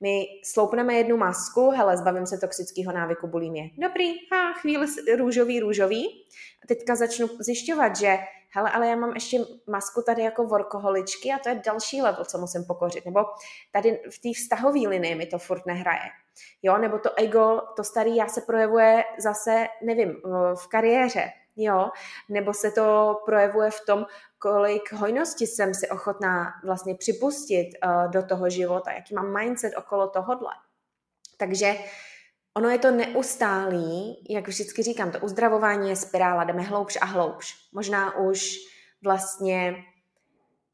My 0.00 0.24
sloupneme 0.44 0.94
jednu 0.94 1.16
masku, 1.16 1.70
hele, 1.70 1.96
zbavím 1.96 2.26
se 2.26 2.38
toxického 2.38 2.92
návyku 2.92 3.26
bulimie. 3.26 3.64
Dobrý, 3.78 4.10
a 4.30 4.52
chvíli 4.52 4.86
růžový, 5.16 5.60
růžový. 5.60 6.26
A 6.64 6.66
teďka 6.68 6.94
začnu 6.96 7.28
zjišťovat, 7.40 7.96
že 7.96 8.18
hele, 8.50 8.70
ale 8.70 8.88
já 8.88 8.96
mám 8.96 9.12
ještě 9.12 9.38
masku 9.66 10.02
tady 10.02 10.22
jako 10.22 10.44
workoholičky 10.44 11.32
a 11.32 11.38
to 11.38 11.48
je 11.48 11.62
další 11.66 12.02
level, 12.02 12.24
co 12.24 12.38
musím 12.38 12.64
pokořit. 12.64 13.04
Nebo 13.04 13.20
tady 13.72 14.00
v 14.10 14.18
té 14.18 14.28
vztahové 14.36 14.80
linii 14.88 15.14
mi 15.14 15.26
to 15.26 15.38
furt 15.38 15.66
nehraje. 15.66 16.10
Jo, 16.62 16.78
nebo 16.78 16.98
to 16.98 17.10
ego, 17.16 17.60
to 17.76 17.84
starý 17.84 18.16
já 18.16 18.28
se 18.28 18.40
projevuje 18.40 19.04
zase, 19.18 19.66
nevím, 19.82 20.16
v 20.54 20.66
kariéře, 20.68 21.30
jo, 21.56 21.90
nebo 22.28 22.54
se 22.54 22.70
to 22.70 23.20
projevuje 23.24 23.70
v 23.70 23.80
tom, 23.86 24.06
kolik 24.38 24.92
hojnosti 24.92 25.46
jsem 25.46 25.74
si 25.74 25.88
ochotná 25.88 26.52
vlastně 26.64 26.94
připustit 26.94 27.68
uh, 27.84 28.10
do 28.10 28.22
toho 28.22 28.50
života, 28.50 28.92
jaký 28.92 29.14
mám 29.14 29.34
mindset 29.38 29.72
okolo 29.76 30.08
tohodle. 30.08 30.52
Takže 31.36 31.74
ono 32.54 32.68
je 32.68 32.78
to 32.78 32.90
neustálý, 32.90 34.24
jak 34.30 34.48
vždycky 34.48 34.82
říkám, 34.82 35.10
to 35.10 35.18
uzdravování 35.18 35.88
je 35.88 35.96
spirála, 35.96 36.44
jdeme 36.44 36.62
hloubš 36.62 36.98
a 37.00 37.04
hloubš. 37.04 37.54
Možná 37.72 38.16
už 38.16 38.56
vlastně 39.02 39.74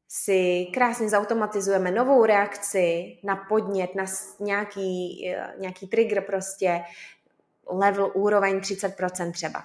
si 0.07 0.67
krásně 0.73 1.09
zautomatizujeme 1.09 1.91
novou 1.91 2.25
reakci 2.25 3.17
na 3.23 3.35
podnět, 3.35 3.95
na 3.95 4.05
nějaký, 4.39 5.27
eh, 5.29 5.53
nějaký 5.59 5.87
trigger 5.87 6.21
prostě, 6.21 6.81
level, 7.69 8.11
úroveň 8.15 8.59
30% 8.59 9.31
třeba 9.31 9.63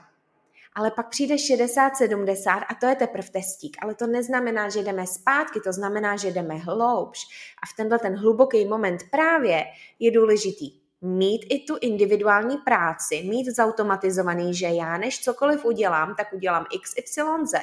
ale 0.75 0.90
pak 0.90 1.09
přijde 1.09 1.38
60-70 1.38 2.64
a 2.69 2.75
to 2.75 2.87
je 2.87 2.97
teprve 2.97 3.28
testík. 3.28 3.76
Ale 3.83 3.95
to 3.95 4.07
neznamená, 4.07 4.69
že 4.69 4.83
jdeme 4.83 5.07
zpátky, 5.07 5.61
to 5.61 5.73
znamená, 5.73 6.16
že 6.16 6.31
jdeme 6.31 6.54
hloubš. 6.54 7.21
A 7.62 7.66
v 7.66 7.76
tenhle 7.76 7.99
ten 7.99 8.16
hluboký 8.16 8.64
moment 8.64 9.02
právě 9.11 9.64
je 9.99 10.11
důležitý 10.11 10.81
mít 11.02 11.47
i 11.49 11.59
tu 11.59 11.78
individuální 11.80 12.56
práci, 12.56 13.23
mít 13.23 13.47
zautomatizovaný, 13.47 14.54
že 14.54 14.66
já 14.66 14.99
než 14.99 15.21
cokoliv 15.21 15.64
udělám, 15.64 16.14
tak 16.14 16.32
udělám 16.32 16.66
XYZ, 16.82 17.54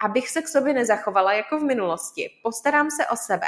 abych 0.00 0.28
se 0.28 0.42
k 0.42 0.48
sobě 0.48 0.72
nezachovala 0.72 1.32
jako 1.32 1.58
v 1.58 1.62
minulosti. 1.62 2.30
Postarám 2.42 2.90
se 2.90 3.06
o 3.06 3.16
sebe. 3.16 3.46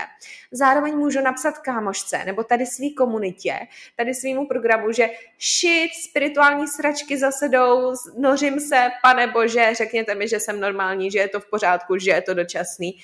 Zároveň 0.53 0.97
můžu 0.97 1.21
napsat 1.21 1.59
kámošce 1.59 2.25
nebo 2.25 2.45
tady 2.45 2.67
svý 2.67 2.95
komunitě, 2.95 3.59
tady 3.97 4.15
svýmu 4.15 4.47
programu, 4.47 4.93
že 4.93 5.11
shit, 5.41 5.91
spirituální 6.11 6.69
sračky 6.69 7.19
zase 7.19 7.49
jdou, 7.49 7.95
nořím 8.19 8.61
se, 8.61 8.89
pane 9.03 9.27
bože, 9.27 9.75
řekněte 9.75 10.15
mi, 10.15 10.29
že 10.29 10.41
jsem 10.41 10.61
normální, 10.61 11.11
že 11.11 11.19
je 11.19 11.29
to 11.29 11.41
v 11.41 11.51
pořádku, 11.51 11.99
že 11.99 12.11
je 12.11 12.23
to 12.23 12.35
dočasný 12.35 12.99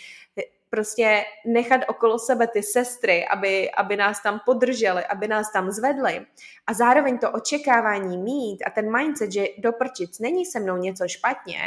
prostě 0.71 1.25
nechat 1.47 1.81
okolo 1.89 2.19
sebe 2.19 2.47
ty 2.47 2.63
sestry, 2.63 3.27
aby, 3.27 3.71
aby 3.71 3.97
nás 3.97 4.23
tam 4.23 4.41
podrželi, 4.45 5.05
aby 5.05 5.29
nás 5.29 5.53
tam 5.53 5.71
zvedli 5.71 6.27
a 6.67 6.73
zároveň 6.75 7.19
to 7.19 7.31
očekávání 7.31 8.19
mít 8.19 8.63
a 8.67 8.71
ten 8.71 8.97
mindset, 8.97 9.33
že 9.33 9.45
doprčic 9.59 10.19
není 10.19 10.47
se 10.47 10.61
mnou 10.61 10.77
něco 10.77 11.09
špatně, 11.09 11.61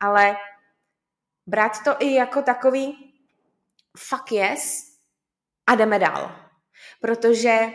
ale 0.00 0.36
brát 1.46 1.72
to 1.84 1.96
i 1.98 2.14
jako 2.14 2.42
takový 2.42 3.14
fuck 3.96 4.32
yes 4.32 4.92
a 5.66 5.74
jdeme 5.74 5.98
dál. 5.98 6.32
Protože 7.00 7.66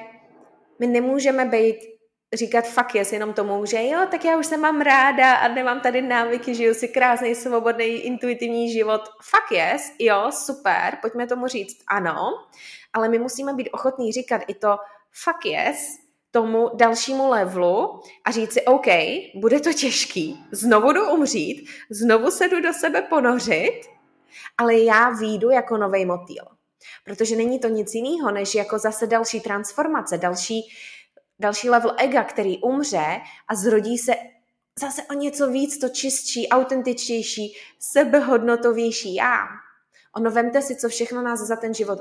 my 0.79 0.87
nemůžeme 0.87 1.45
být 1.45 1.92
říkat 2.33 2.67
fakt 2.67 2.95
jest 2.95 3.13
jenom 3.13 3.33
tomu, 3.33 3.65
že 3.65 3.87
jo, 3.87 3.99
tak 4.11 4.25
já 4.25 4.37
už 4.37 4.45
se 4.45 4.57
mám 4.57 4.81
ráda 4.81 5.35
a 5.35 5.47
nemám 5.47 5.79
tady 5.79 6.01
návyky, 6.01 6.55
žiju 6.55 6.73
si 6.73 6.87
krásný, 6.87 7.35
svobodný, 7.35 7.85
intuitivní 7.85 8.73
život. 8.73 9.01
Fakt 9.21 9.51
jest, 9.51 9.93
jo, 9.99 10.31
super, 10.31 10.97
pojďme 11.01 11.27
tomu 11.27 11.47
říct 11.47 11.77
ano, 11.87 12.29
ale 12.93 13.09
my 13.09 13.19
musíme 13.19 13.53
být 13.53 13.69
ochotní 13.69 14.11
říkat 14.11 14.41
i 14.47 14.53
to 14.53 14.77
fakt 15.23 15.45
jest, 15.45 16.03
tomu 16.31 16.69
dalšímu 16.73 17.29
levelu 17.29 18.01
a 18.25 18.31
říct 18.31 18.53
si, 18.53 18.61
OK, 18.65 18.87
bude 19.35 19.59
to 19.59 19.73
těžký, 19.73 20.45
znovu 20.51 20.91
jdu 20.91 21.11
umřít, 21.11 21.69
znovu 21.89 22.31
se 22.31 22.47
jdu 22.47 22.61
do 22.61 22.73
sebe 22.73 23.01
ponořit, 23.01 23.81
ale 24.57 24.75
já 24.75 25.09
výjdu 25.09 25.49
jako 25.49 25.77
nový 25.77 26.05
motýl. 26.05 26.43
Protože 27.05 27.35
není 27.35 27.59
to 27.59 27.67
nic 27.67 27.93
jiného, 27.93 28.31
než 28.31 28.55
jako 28.55 28.79
zase 28.79 29.07
další 29.07 29.41
transformace, 29.41 30.17
další 30.17 30.61
další 31.39 31.69
level 31.69 31.95
ega, 31.97 32.23
který 32.23 32.61
umře 32.61 33.21
a 33.47 33.55
zrodí 33.55 33.97
se 33.97 34.13
zase 34.79 35.01
o 35.03 35.13
něco 35.13 35.47
víc 35.47 35.77
to 35.77 35.89
čistší, 35.89 36.49
autentičtější, 36.49 37.55
sebehodnotovější 37.79 39.15
já. 39.15 39.47
Ono 40.15 40.31
vemte 40.31 40.61
si, 40.61 40.75
co 40.75 40.89
všechno 40.89 41.21
nás 41.21 41.39
za 41.39 41.55
ten 41.55 41.73
život 41.73 41.99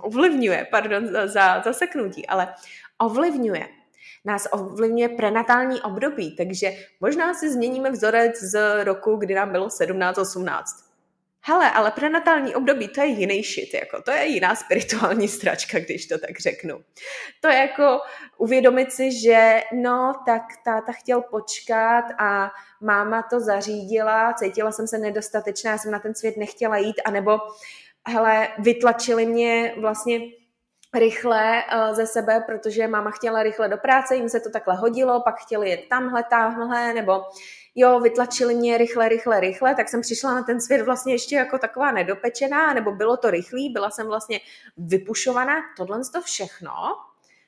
ovlivňuje, 0.00 0.66
pardon 0.70 1.06
za, 1.06 1.26
za 1.26 1.62
zaseknutí, 1.64 2.26
ale 2.26 2.54
ovlivňuje. 2.98 3.68
Nás 4.24 4.48
ovlivňuje 4.52 5.08
prenatální 5.08 5.82
období, 5.82 6.36
takže 6.36 6.72
možná 7.00 7.34
si 7.34 7.52
změníme 7.52 7.90
vzorec 7.90 8.36
z 8.36 8.84
roku, 8.84 9.16
kdy 9.16 9.34
nám 9.34 9.52
bylo 9.52 9.68
17-18 9.68 10.62
hele, 11.46 11.70
ale 11.70 11.90
prenatální 11.90 12.54
období, 12.54 12.88
to 12.88 13.00
je 13.00 13.06
jiný 13.06 13.42
shit, 13.42 13.74
jako, 13.74 14.02
to 14.02 14.10
je 14.10 14.26
jiná 14.26 14.54
spirituální 14.54 15.28
stračka, 15.28 15.78
když 15.78 16.06
to 16.06 16.18
tak 16.18 16.40
řeknu. 16.40 16.84
To 17.40 17.48
je 17.48 17.56
jako 17.56 18.00
uvědomit 18.38 18.92
si, 18.92 19.20
že 19.20 19.62
no, 19.72 20.12
tak 20.26 20.42
táta 20.64 20.92
chtěl 20.92 21.22
počkat 21.22 22.04
a 22.18 22.50
máma 22.80 23.22
to 23.22 23.40
zařídila, 23.40 24.34
cítila 24.34 24.72
jsem 24.72 24.86
se 24.86 24.98
nedostatečná, 24.98 25.70
já 25.70 25.78
jsem 25.78 25.90
na 25.90 25.98
ten 25.98 26.14
svět 26.14 26.36
nechtěla 26.36 26.76
jít, 26.76 27.00
anebo 27.04 27.38
hele, 28.08 28.48
vytlačili 28.58 29.26
mě 29.26 29.74
vlastně 29.80 30.20
rychle 30.94 31.62
uh, 31.62 31.94
ze 31.94 32.06
sebe, 32.06 32.40
protože 32.46 32.88
máma 32.88 33.10
chtěla 33.10 33.42
rychle 33.42 33.68
do 33.68 33.76
práce, 33.76 34.16
jim 34.16 34.28
se 34.28 34.40
to 34.40 34.50
takhle 34.50 34.76
hodilo, 34.76 35.20
pak 35.20 35.40
chtěli 35.40 35.70
jet 35.70 35.84
tamhle, 35.88 36.22
tamhle, 36.22 36.94
nebo 36.94 37.24
jo, 37.74 38.00
vytlačili 38.00 38.54
mě 38.54 38.78
rychle, 38.78 39.08
rychle, 39.08 39.40
rychle, 39.40 39.74
tak 39.74 39.88
jsem 39.88 40.00
přišla 40.00 40.34
na 40.34 40.42
ten 40.42 40.60
svět 40.60 40.82
vlastně 40.82 41.14
ještě 41.14 41.36
jako 41.36 41.58
taková 41.58 41.92
nedopečená, 41.92 42.74
nebo 42.74 42.92
bylo 42.92 43.16
to 43.16 43.30
rychlý, 43.30 43.70
byla 43.70 43.90
jsem 43.90 44.06
vlastně 44.06 44.40
vypušovaná, 44.76 45.54
tohle 45.76 46.00
to 46.12 46.22
všechno 46.22 46.72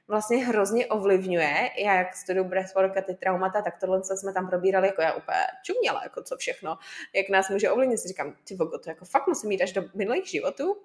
vlastně 0.09 0.45
hrozně 0.47 0.87
ovlivňuje. 0.87 1.71
Jak 1.77 2.16
studuju 2.16 2.45
breathwork 2.45 2.97
a 2.97 3.03
ty 3.03 3.14
traumata, 3.14 3.62
tak 3.62 3.81
tohle 3.81 4.03
co 4.03 4.16
jsme 4.16 4.33
tam 4.33 4.49
probírali, 4.49 4.87
jako 4.87 5.03
já 5.03 5.12
úplně 5.12 5.38
čuměla, 5.62 6.01
jako 6.03 6.23
co 6.23 6.37
všechno, 6.37 6.79
jak 7.14 7.29
nás 7.29 7.51
může 7.51 7.71
ovlivnit. 7.71 8.01
Si 8.01 8.09
říkám, 8.09 8.35
ty 8.45 8.55
vogo, 8.55 8.79
to 8.79 8.90
jako 8.90 9.05
fakt 9.05 9.27
musím 9.27 9.53
jít 9.53 9.62
až 9.62 9.73
do 9.73 9.83
minulých 9.95 10.27
životů. 10.27 10.77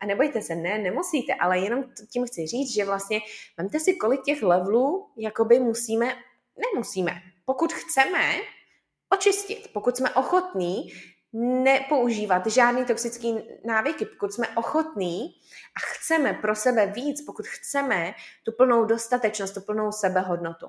A 0.00 0.06
nebojte 0.06 0.42
se, 0.42 0.54
ne, 0.54 0.78
nemusíte, 0.78 1.34
ale 1.34 1.58
jenom 1.58 1.84
tím 2.10 2.26
chci 2.26 2.46
říct, 2.46 2.74
že 2.74 2.84
vlastně 2.84 3.20
vemte 3.58 3.80
si, 3.80 3.94
kolik 3.94 4.22
těch 4.22 4.42
levelů 4.42 5.10
jakoby 5.16 5.60
musíme, 5.60 6.14
nemusíme. 6.56 7.12
Pokud 7.44 7.72
chceme, 7.72 8.20
očistit. 9.12 9.70
Pokud 9.72 9.96
jsme 9.96 10.10
ochotní 10.10 10.92
nepoužívat 11.32 12.46
žádný 12.46 12.84
toxický 12.84 13.38
návyky, 13.64 14.04
pokud 14.04 14.32
jsme 14.32 14.48
ochotní 14.48 15.34
a 15.76 15.80
chceme 15.80 16.32
pro 16.32 16.54
sebe 16.54 16.86
víc, 16.86 17.22
pokud 17.22 17.46
chceme 17.46 18.14
tu 18.42 18.52
plnou 18.52 18.84
dostatečnost, 18.84 19.54
tu 19.54 19.60
plnou 19.60 19.92
sebehodnotu. 19.92 20.66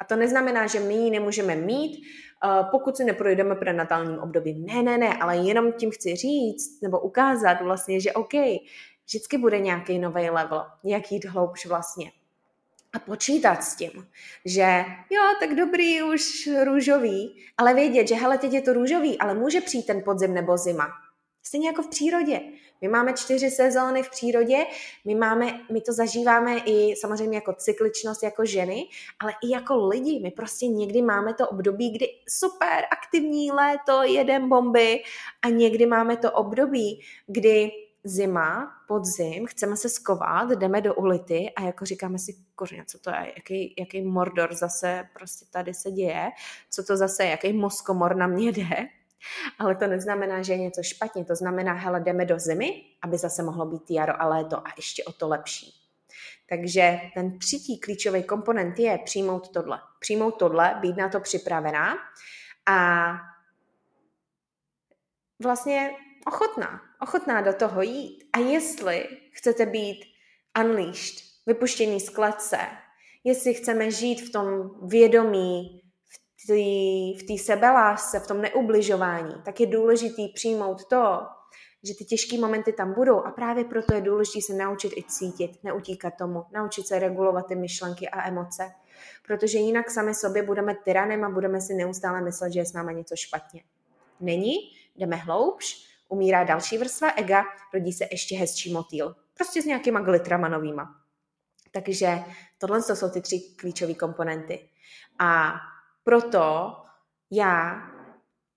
A 0.00 0.04
to 0.04 0.16
neznamená, 0.16 0.66
že 0.66 0.80
my 0.80 0.94
ji 0.94 1.10
nemůžeme 1.10 1.56
mít, 1.56 2.06
eh, 2.44 2.64
pokud 2.70 2.96
si 2.96 3.04
neprojdeme 3.04 3.54
prenatálním 3.54 4.18
obdobím. 4.18 4.66
Ne, 4.66 4.82
ne, 4.82 4.98
ne, 4.98 5.16
ale 5.20 5.36
jenom 5.36 5.72
tím 5.72 5.90
chci 5.90 6.16
říct 6.16 6.82
nebo 6.82 7.00
ukázat 7.00 7.60
vlastně, 7.60 8.00
že 8.00 8.12
OK, 8.12 8.34
vždycky 9.06 9.38
bude 9.38 9.58
nějaký 9.58 9.98
nový 9.98 10.30
level, 10.30 10.66
jak 10.84 11.12
jít 11.12 11.24
hloubš 11.24 11.66
vlastně 11.66 12.12
a 12.94 12.98
počítat 12.98 13.64
s 13.64 13.76
tím, 13.76 14.08
že 14.44 14.84
jo, 15.10 15.22
tak 15.40 15.54
dobrý, 15.54 16.02
už 16.02 16.48
růžový, 16.64 17.44
ale 17.58 17.74
vědět, 17.74 18.08
že 18.08 18.14
hele, 18.14 18.38
teď 18.38 18.52
je 18.52 18.62
to 18.62 18.72
růžový, 18.72 19.18
ale 19.18 19.34
může 19.34 19.60
přijít 19.60 19.86
ten 19.86 20.02
podzim 20.02 20.34
nebo 20.34 20.56
zima. 20.56 20.88
Stejně 21.42 21.66
jako 21.66 21.82
v 21.82 21.88
přírodě. 21.88 22.40
My 22.80 22.88
máme 22.88 23.12
čtyři 23.12 23.50
sezóny 23.50 24.02
v 24.02 24.10
přírodě, 24.10 24.56
my, 25.04 25.14
máme, 25.14 25.60
my 25.72 25.80
to 25.80 25.92
zažíváme 25.92 26.58
i 26.58 26.96
samozřejmě 26.96 27.36
jako 27.36 27.52
cykličnost 27.52 28.22
jako 28.22 28.44
ženy, 28.44 28.84
ale 29.20 29.32
i 29.42 29.50
jako 29.50 29.88
lidi. 29.88 30.20
My 30.22 30.30
prostě 30.30 30.66
někdy 30.66 31.02
máme 31.02 31.34
to 31.34 31.48
období, 31.48 31.90
kdy 31.90 32.06
super 32.28 32.84
aktivní 32.90 33.52
léto, 33.52 34.02
jedem 34.02 34.48
bomby 34.48 35.02
a 35.42 35.48
někdy 35.48 35.86
máme 35.86 36.16
to 36.16 36.32
období, 36.32 37.00
kdy 37.26 37.70
zima, 38.04 38.72
podzim, 38.88 39.46
chceme 39.46 39.76
se 39.76 39.88
skovat, 39.88 40.50
jdeme 40.50 40.80
do 40.80 40.94
ulity 40.94 41.52
a 41.56 41.62
jako 41.62 41.84
říkáme 41.84 42.18
si, 42.18 42.36
kořeně, 42.54 42.84
co 42.86 42.98
to 42.98 43.10
je, 43.10 43.32
jaký, 43.36 43.74
jaký 43.78 44.02
mordor 44.02 44.54
zase 44.54 45.08
prostě 45.12 45.46
tady 45.50 45.74
se 45.74 45.90
děje, 45.90 46.30
co 46.70 46.84
to 46.84 46.96
zase, 46.96 47.24
jaký 47.24 47.52
moskomor 47.52 48.16
na 48.16 48.26
mě 48.26 48.52
jde. 48.52 48.88
Ale 49.58 49.76
to 49.76 49.86
neznamená, 49.86 50.42
že 50.42 50.52
je 50.52 50.58
něco 50.58 50.82
špatně. 50.82 51.24
To 51.24 51.34
znamená, 51.36 51.72
hele, 51.72 52.00
jdeme 52.00 52.24
do 52.24 52.38
zimy, 52.38 52.82
aby 53.02 53.18
zase 53.18 53.42
mohlo 53.42 53.66
být 53.66 53.90
jaro 53.90 54.22
a 54.22 54.28
léto 54.28 54.58
a 54.58 54.72
ještě 54.76 55.04
o 55.04 55.12
to 55.12 55.28
lepší. 55.28 55.72
Takže 56.48 57.00
ten 57.14 57.38
třetí 57.38 57.80
klíčový 57.80 58.22
komponent 58.22 58.78
je 58.78 58.98
přijmout 59.04 59.48
tohle. 59.48 59.80
Přijmout 59.98 60.38
tohle, 60.38 60.78
být 60.80 60.96
na 60.96 61.08
to 61.08 61.20
připravená 61.20 61.94
a 62.66 63.06
vlastně 65.42 65.90
ochotná, 66.26 66.80
ochotná 67.04 67.40
do 67.40 67.52
toho 67.52 67.82
jít. 67.82 68.24
A 68.32 68.38
jestli 68.38 69.08
chcete 69.30 69.66
být 69.66 70.04
unleashed, 70.64 71.14
vypuštěný 71.46 72.00
z 72.00 72.08
klece, 72.08 72.58
jestli 73.24 73.54
chceme 73.54 73.90
žít 73.90 74.28
v 74.28 74.32
tom 74.32 74.70
vědomí, 74.88 75.80
v 77.18 77.22
té 77.28 77.38
sebelásce, 77.42 78.20
v 78.20 78.26
tom 78.26 78.40
neubližování, 78.42 79.34
tak 79.44 79.60
je 79.60 79.66
důležitý 79.66 80.28
přijmout 80.28 80.84
to, 80.84 81.20
že 81.84 81.94
ty 81.94 82.04
těžké 82.04 82.38
momenty 82.38 82.72
tam 82.72 82.94
budou 82.94 83.20
a 83.20 83.30
právě 83.30 83.64
proto 83.64 83.94
je 83.94 84.00
důležité 84.00 84.40
se 84.40 84.54
naučit 84.54 84.92
i 84.96 85.02
cítit, 85.08 85.64
neutíkat 85.64 86.14
tomu, 86.18 86.44
naučit 86.52 86.86
se 86.86 86.98
regulovat 86.98 87.46
ty 87.46 87.54
myšlenky 87.54 88.08
a 88.08 88.28
emoce, 88.28 88.72
protože 89.26 89.58
jinak 89.58 89.90
sami 89.90 90.14
sobě 90.14 90.42
budeme 90.42 90.74
tyranem 90.84 91.24
a 91.24 91.30
budeme 91.30 91.60
si 91.60 91.74
neustále 91.74 92.20
myslet, 92.20 92.52
že 92.52 92.60
je 92.60 92.66
s 92.66 92.72
námi 92.72 92.94
něco 92.94 93.16
špatně. 93.16 93.62
Není, 94.20 94.54
jdeme 94.96 95.16
hloubš, 95.16 95.93
umírá 96.14 96.44
další 96.44 96.78
vrstva 96.78 97.10
ega, 97.10 97.44
rodí 97.72 97.92
se 97.92 98.04
ještě 98.10 98.36
hezčí 98.36 98.72
motýl. 98.72 99.14
Prostě 99.34 99.62
s 99.62 99.64
nějakýma 99.64 100.00
glitrama 100.00 100.48
novýma. 100.48 100.94
Takže 101.72 102.18
tohle 102.58 102.82
jsou 102.82 103.10
ty 103.10 103.20
tři 103.20 103.40
klíčové 103.56 103.94
komponenty. 103.94 104.68
A 105.18 105.52
proto 106.04 106.76
já 107.30 107.82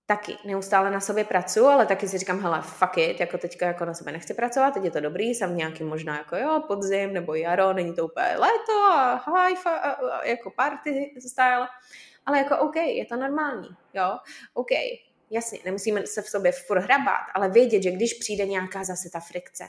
taky 0.05 0.37
neustále 0.45 0.91
na 0.91 0.99
sobě 0.99 1.23
pracuji, 1.23 1.65
ale 1.65 1.85
taky 1.85 2.07
si 2.07 2.17
říkám, 2.17 2.39
hele, 2.39 2.61
fuck 2.61 2.97
it, 2.97 3.19
jako 3.19 3.37
teďka 3.37 3.65
jako 3.65 3.85
na 3.85 3.93
sebe 3.93 4.11
nechci 4.11 4.33
pracovat, 4.33 4.73
teď 4.73 4.83
je 4.83 4.91
to 4.91 4.99
dobrý, 4.99 5.25
jsem 5.29 5.57
nějaký 5.57 5.83
možná 5.83 6.17
jako 6.17 6.35
jo, 6.35 6.63
podzim 6.67 7.13
nebo 7.13 7.35
jaro, 7.35 7.73
není 7.73 7.95
to 7.95 8.05
úplně 8.05 8.27
léto 8.27 8.73
a 8.91 9.15
high, 9.15 9.57
jako 10.23 10.51
party 10.51 11.13
style, 11.29 11.67
ale 12.25 12.37
jako 12.37 12.57
OK, 12.57 12.75
je 12.75 13.05
to 13.05 13.15
normální, 13.15 13.69
jo, 13.93 14.17
OK, 14.53 14.71
jasně, 15.29 15.59
nemusíme 15.65 16.07
se 16.07 16.21
v 16.21 16.29
sobě 16.29 16.51
furt 16.51 16.79
hrabat, 16.79 17.21
ale 17.33 17.49
vědět, 17.49 17.83
že 17.83 17.91
když 17.91 18.13
přijde 18.13 18.45
nějaká 18.45 18.83
zase 18.83 19.09
ta 19.09 19.19
frikce, 19.19 19.67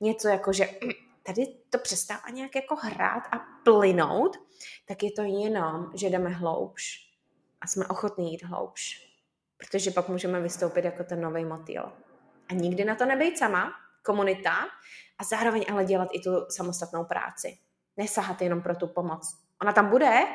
něco 0.00 0.28
jako, 0.28 0.52
že 0.52 0.68
tady 1.22 1.46
to 1.70 1.78
přestává 1.78 2.30
nějak 2.32 2.54
jako 2.54 2.76
hrát 2.76 3.22
a 3.32 3.38
plynout, 3.64 4.36
tak 4.88 5.02
je 5.02 5.12
to 5.12 5.22
jenom, 5.22 5.90
že 5.94 6.06
jdeme 6.06 6.30
hloubš 6.30 7.10
a 7.60 7.66
jsme 7.66 7.86
ochotní 7.86 8.32
jít 8.32 8.42
hloubš. 8.42 9.14
Protože 9.56 9.90
pak 9.90 10.08
můžeme 10.08 10.40
vystoupit 10.40 10.84
jako 10.84 11.04
ten 11.04 11.20
nový 11.20 11.44
motýl. 11.44 11.92
A 12.48 12.54
nikdy 12.54 12.84
na 12.84 12.94
to 12.94 13.06
nebejt 13.06 13.38
sama, 13.38 13.72
komunita, 14.02 14.56
a 15.18 15.24
zároveň 15.24 15.64
ale 15.70 15.84
dělat 15.84 16.08
i 16.12 16.20
tu 16.20 16.30
samostatnou 16.48 17.04
práci. 17.04 17.58
Nesahat 17.96 18.42
jenom 18.42 18.62
pro 18.62 18.76
tu 18.76 18.86
pomoc. 18.86 19.36
Ona 19.62 19.72
tam 19.72 19.90
bude, 19.90 20.26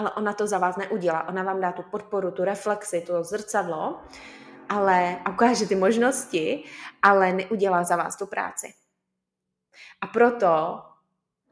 ale 0.00 0.10
ona 0.10 0.32
to 0.32 0.46
za 0.46 0.58
vás 0.58 0.76
neudělá. 0.76 1.28
Ona 1.28 1.42
vám 1.42 1.60
dá 1.60 1.72
tu 1.72 1.82
podporu, 1.82 2.30
tu 2.30 2.44
reflexi, 2.44 3.00
to 3.00 3.24
zrcadlo, 3.24 4.00
ale 4.68 5.18
a 5.24 5.30
ukáže 5.30 5.66
ty 5.66 5.74
možnosti, 5.74 6.64
ale 7.02 7.32
neudělá 7.32 7.84
za 7.84 7.96
vás 7.96 8.16
tu 8.16 8.26
práci. 8.26 8.74
A 10.00 10.06
proto 10.06 10.82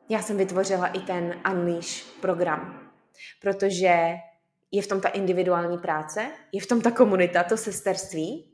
já 0.09 0.23
jsem 0.23 0.37
vytvořila 0.37 0.87
i 0.87 1.01
ten 1.01 1.41
Unleash 1.53 2.05
program, 2.21 2.91
protože 3.41 4.15
je 4.71 4.83
v 4.83 4.87
tom 4.87 5.01
ta 5.01 5.09
individuální 5.09 5.79
práce, 5.79 6.31
je 6.53 6.61
v 6.61 6.67
tom 6.67 6.81
ta 6.81 6.91
komunita, 6.91 7.45
to 7.45 7.57
sesterství 7.57 8.53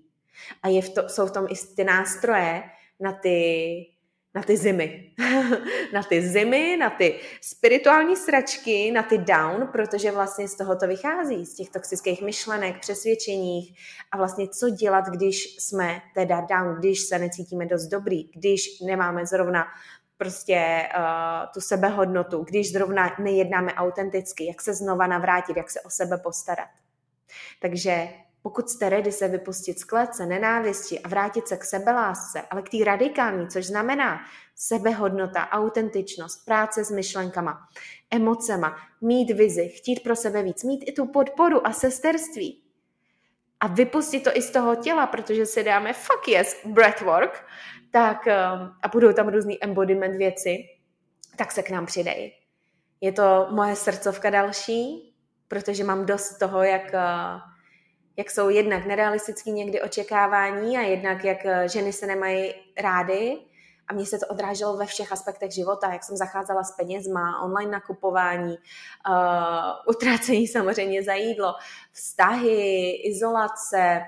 a 0.63 0.69
je 0.69 0.83
v 0.83 0.89
to, 0.89 1.09
jsou 1.09 1.27
v 1.27 1.33
tom 1.33 1.47
i 1.51 1.75
ty 1.77 1.85
nástroje 1.85 2.63
na 3.01 3.13
ty, 3.13 3.87
na 4.35 4.42
ty 4.42 4.57
zimy. 4.57 5.11
na 5.92 6.03
ty 6.03 6.29
zimy, 6.29 6.77
na 6.77 6.90
ty 6.90 7.20
spirituální 7.40 8.16
sračky, 8.16 8.90
na 8.90 9.03
ty 9.03 9.18
down, 9.18 9.68
protože 9.73 10.11
vlastně 10.11 10.49
z 10.49 10.55
toho 10.55 10.77
to 10.77 10.87
vychází, 10.87 11.47
z 11.47 11.55
těch 11.55 11.70
toxických 11.70 12.23
myšlenek, 12.23 12.81
přesvědčeních 12.81 13.79
a 14.12 14.16
vlastně 14.16 14.49
co 14.49 14.70
dělat, 14.70 15.05
když 15.09 15.57
jsme 15.59 16.01
teda 16.14 16.40
down, 16.40 16.77
když 16.79 17.01
se 17.01 17.18
necítíme 17.18 17.66
dost 17.66 17.87
dobrý, 17.87 18.31
když 18.35 18.81
nemáme 18.81 19.27
zrovna 19.27 19.64
prostě 20.16 20.88
uh, 20.97 21.03
tu 21.55 21.61
sebehodnotu, 21.61 22.44
když 22.44 22.73
zrovna 22.73 23.16
nejednáme 23.18 23.75
autenticky, 23.75 24.47
jak 24.47 24.62
se 24.62 24.75
znova 24.75 25.07
navrátit, 25.07 25.57
jak 25.57 25.70
se 25.70 25.81
o 25.81 25.90
sebe 25.90 26.18
postarat. 26.18 26.68
Takže 27.61 28.09
pokud 28.45 28.69
jste 28.69 28.89
ready 28.89 29.13
se 29.13 29.29
vypustit 29.29 29.79
z 29.79 29.85
klece, 29.85 30.27
nenávisti 30.27 31.01
a 31.01 31.09
vrátit 31.09 31.49
se 31.49 31.57
k 31.57 31.65
sebelásce, 31.65 32.43
ale 32.51 32.63
k 32.63 32.69
té 32.69 32.85
radikální, 32.85 33.49
což 33.49 33.67
znamená 33.67 34.21
sebehodnota, 34.57 35.49
autentičnost, 35.51 36.45
práce 36.45 36.85
s 36.85 36.91
myšlenkama, 36.91 37.59
emocema, 38.11 38.77
mít 39.01 39.31
vizi, 39.31 39.69
chtít 39.69 40.03
pro 40.03 40.17
sebe 40.17 40.43
víc, 40.43 40.65
mít 40.65 40.85
i 40.89 40.93
tu 40.93 41.07
podporu 41.07 41.67
a 41.67 41.73
sesterství, 41.73 42.63
a 43.61 43.67
vypustit 43.67 44.21
to 44.25 44.37
i 44.37 44.43
z 44.43 44.51
toho 44.51 44.77
těla, 44.77 45.07
protože 45.07 45.47
si 45.47 45.65
dáme 45.65 45.93
fuck 45.93 46.29
yes 46.29 46.57
breathwork, 46.65 47.45
tak 47.91 48.27
um, 48.27 48.33
a 48.83 48.89
budou 48.89 49.13
tam 49.13 49.29
různý 49.29 49.65
embodiment 49.65 50.17
věci, 50.17 50.59
tak 51.37 51.53
se 51.53 51.63
k 51.63 51.71
nám 51.71 51.87
přidej. 51.87 52.33
Je 53.01 53.13
to 53.13 53.49
moje 53.51 53.77
srdcovka 53.77 54.31
další, 54.31 55.15
protože 55.49 55.85
mám 55.85 56.07
dost 56.07 56.39
toho, 56.39 56.63
jak, 56.63 56.83
uh, 56.83 57.54
jak 58.16 58.31
jsou 58.31 58.48
jednak 58.48 58.87
nerealistický 58.87 59.53
někdy 59.53 59.83
očekávání 59.83 60.79
a 60.79 60.81
jednak 60.81 61.24
jak 61.24 61.44
uh, 61.44 61.50
ženy 61.72 61.92
se 61.92 62.07
nemají 62.07 62.55
rády. 62.79 63.38
A 63.88 63.94
mně 63.94 64.07
se 64.07 64.18
to 64.18 64.27
odráželo 64.27 64.77
ve 64.77 64.87
všech 64.87 65.12
aspektech 65.12 65.53
života, 65.53 65.92
jak 65.92 66.05
jsem 66.05 66.16
zacházela 66.16 66.64
s 66.64 66.77
penězma, 66.77 67.42
online 67.42 67.70
nakupování, 67.70 68.57
uh, 69.09 69.94
utrácení 69.96 70.48
samozřejmě 70.48 71.03
za 71.03 71.14
jídlo, 71.14 71.55
vztahy, 71.92 72.90
izolace, 72.90 74.00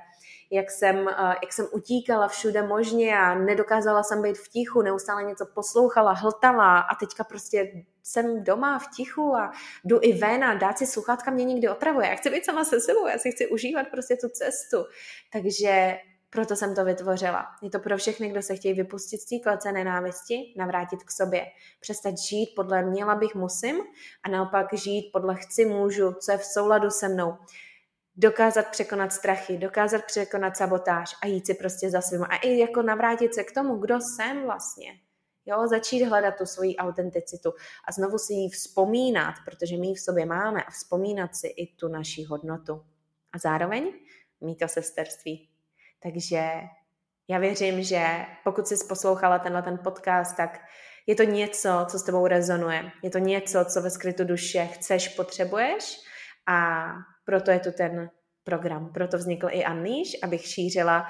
jak 0.51 0.71
jsem, 0.71 0.97
uh, 0.97 1.13
jak 1.43 1.53
jsem 1.53 1.67
utíkala 1.73 2.29
všude 2.29 2.63
možně 2.63 3.19
a 3.19 3.35
nedokázala 3.35 4.03
jsem 4.03 4.23
být 4.23 4.39
v 4.39 4.49
tichu, 4.49 4.83
neustále 4.83 5.25
něco 5.25 5.47
poslouchala, 5.55 6.13
hltala 6.13 6.79
a 6.79 6.95
teďka 6.95 7.25
prostě 7.25 7.73
jsem 8.07 8.45
doma 8.45 8.79
v 8.79 8.97
tichu 8.97 9.35
a 9.35 9.53
jdu 9.85 9.99
i 10.03 10.13
ven 10.13 10.45
a 10.45 10.55
dát 10.55 10.79
si 10.79 10.87
sluchátka 10.87 11.31
mě 11.31 11.45
někdy 11.45 11.69
otravuje. 11.69 12.09
Já 12.09 12.15
chci 12.15 12.31
být 12.31 12.45
sama 12.45 12.65
se 12.65 12.81
sebou, 12.81 13.07
já 13.07 13.19
si 13.19 13.33
chci 13.33 13.47
užívat 13.47 13.87
prostě 13.91 14.17
tu 14.17 14.29
cestu. 14.29 14.85
Takže 15.33 15.99
proto 16.31 16.57
jsem 16.57 16.75
to 16.75 16.85
vytvořila. 16.85 17.47
Je 17.63 17.71
to 17.71 17.79
pro 17.79 17.97
všechny, 17.97 18.29
kdo 18.29 18.43
se 18.43 18.57
chtějí 18.57 18.75
vypustit 18.75 19.21
z 19.21 19.25
té 19.25 19.37
klece 19.43 19.73
nenávisti, 19.73 20.55
navrátit 20.57 21.05
k 21.05 21.11
sobě. 21.11 21.47
Přestat 21.81 22.19
žít 22.19 22.53
podle 22.57 22.83
měla 22.83 23.15
bych, 23.15 23.35
musím 23.35 23.77
a 24.23 24.29
naopak 24.29 24.75
žít 24.75 25.11
podle 25.13 25.37
chci, 25.37 25.65
můžu, 25.65 26.13
co 26.13 26.33
je 26.33 26.39
v 26.39 26.45
souladu 26.45 26.91
se 26.91 27.09
mnou. 27.09 27.37
Dokázat 28.17 28.67
překonat 28.67 29.13
strachy, 29.13 29.59
dokázat 29.59 30.05
překonat 30.05 30.57
sabotáž 30.57 31.15
a 31.23 31.27
jít 31.27 31.47
si 31.47 31.55
prostě 31.55 31.91
za 31.91 32.01
svým. 32.01 32.23
A 32.23 32.37
i 32.37 32.59
jako 32.59 32.83
navrátit 32.83 33.35
se 33.35 33.45
k 33.45 33.53
tomu, 33.53 33.77
kdo 33.77 33.99
jsem 34.01 34.43
vlastně. 34.43 35.06
Jo, 35.47 35.69
začít 35.69 36.05
hledat 36.05 36.35
tu 36.39 36.47
svoji 36.47 36.77
autenticitu 36.77 37.53
a 37.89 37.93
znovu 37.93 38.19
si 38.19 38.33
ji 38.33 38.49
vzpomínat, 38.49 39.35
protože 39.45 39.77
my 39.77 39.87
ji 39.87 39.95
v 39.95 40.01
sobě 40.01 40.27
máme 40.27 40.65
a 40.65 40.71
vzpomínat 40.71 41.37
si 41.37 41.47
i 41.47 41.67
tu 41.77 41.89
naší 41.89 42.25
hodnotu. 42.25 42.85
A 43.33 43.39
zároveň 43.39 43.93
mít 44.41 44.57
to 44.57 44.69
sesterství, 44.69 45.49
takže 46.03 46.51
já 47.29 47.39
věřím, 47.39 47.83
že 47.83 48.07
pokud 48.45 48.67
jsi 48.67 48.75
poslouchala 48.89 49.39
tenhle 49.39 49.63
ten 49.63 49.79
podcast, 49.79 50.37
tak 50.37 50.61
je 51.07 51.15
to 51.15 51.23
něco, 51.23 51.87
co 51.89 51.99
s 51.99 52.03
tebou 52.03 52.27
rezonuje. 52.27 52.91
Je 53.03 53.11
to 53.11 53.19
něco, 53.19 53.65
co 53.65 53.83
ve 53.83 53.91
skrytu 53.91 54.25
duše 54.25 54.67
chceš, 54.67 55.09
potřebuješ 55.09 56.01
a 56.49 56.87
proto 57.25 57.51
je 57.51 57.61
tu 57.61 57.73
ten 57.73 58.11
program. 58.45 58.93
Proto 58.93 59.19
vznikl 59.19 59.49
i 59.51 59.67
Unleash, 59.67 60.11
abych 60.23 60.47
šířila 60.47 61.07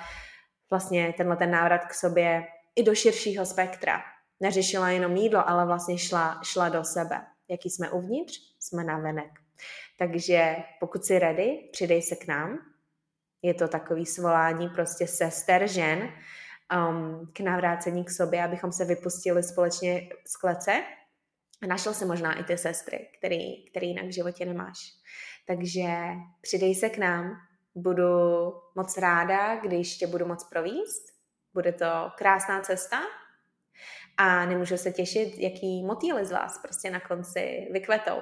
vlastně 0.71 1.15
tenhle 1.17 1.37
ten 1.37 1.51
návrat 1.51 1.85
k 1.85 1.95
sobě 1.95 2.47
i 2.77 2.83
do 2.83 2.95
širšího 2.95 3.47
spektra. 3.47 4.16
Neřešila 4.41 4.91
jenom 4.91 5.17
jídlo, 5.17 5.49
ale 5.49 5.67
vlastně 5.67 5.99
šla, 5.99 6.41
šla 6.43 6.69
do 6.69 6.85
sebe. 6.85 7.27
Jaký 7.49 7.71
jsme 7.71 7.91
uvnitř, 7.91 8.41
jsme 8.61 8.85
na 8.85 8.99
venek. 8.99 9.31
Takže 9.99 10.57
pokud 10.81 11.05
jsi 11.05 11.19
ready, 11.19 11.69
přidej 11.73 12.03
se 12.03 12.17
k 12.17 12.27
nám, 12.27 12.59
je 13.43 13.55
to 13.55 13.69
takový 13.69 14.07
svolání 14.07 14.69
prostě 14.69 15.07
sester 15.07 15.69
žen 15.69 16.13
um, 16.89 17.31
k 17.33 17.41
navrácení 17.41 18.05
k 18.05 18.11
sobě, 18.11 18.45
abychom 18.45 18.73
se 18.73 18.85
vypustili 18.85 19.43
společně 19.43 20.09
z 20.27 20.37
klece. 20.37 20.83
A 21.63 21.67
našel 21.67 21.95
se 21.95 22.07
možná 22.07 22.39
i 22.39 22.45
ty 22.45 22.59
sestry, 22.59 23.09
který, 23.19 23.71
který 23.71 23.89
jinak 23.89 24.05
v 24.05 24.15
životě 24.15 24.45
nemáš. 24.45 24.79
Takže 25.47 25.89
přidej 26.41 26.75
se 26.75 26.89
k 26.89 26.99
nám, 26.99 27.33
budu 27.75 28.05
moc 28.75 28.99
ráda, 28.99 29.57
když 29.57 29.97
tě 29.97 30.07
budu 30.07 30.27
moc 30.27 30.45
províst. 30.45 31.03
Bude 31.55 31.73
to 31.73 32.11
krásná 32.17 32.61
cesta 32.61 33.01
a 34.17 34.47
nemůžu 34.47 34.77
se 34.77 34.93
těšit, 34.93 35.39
jaký 35.39 35.83
motýly 35.83 36.25
z 36.25 36.33
vás 36.33 36.59
prostě 36.59 36.91
na 36.91 37.01
konci 37.01 37.69
vykvetou. 37.73 38.21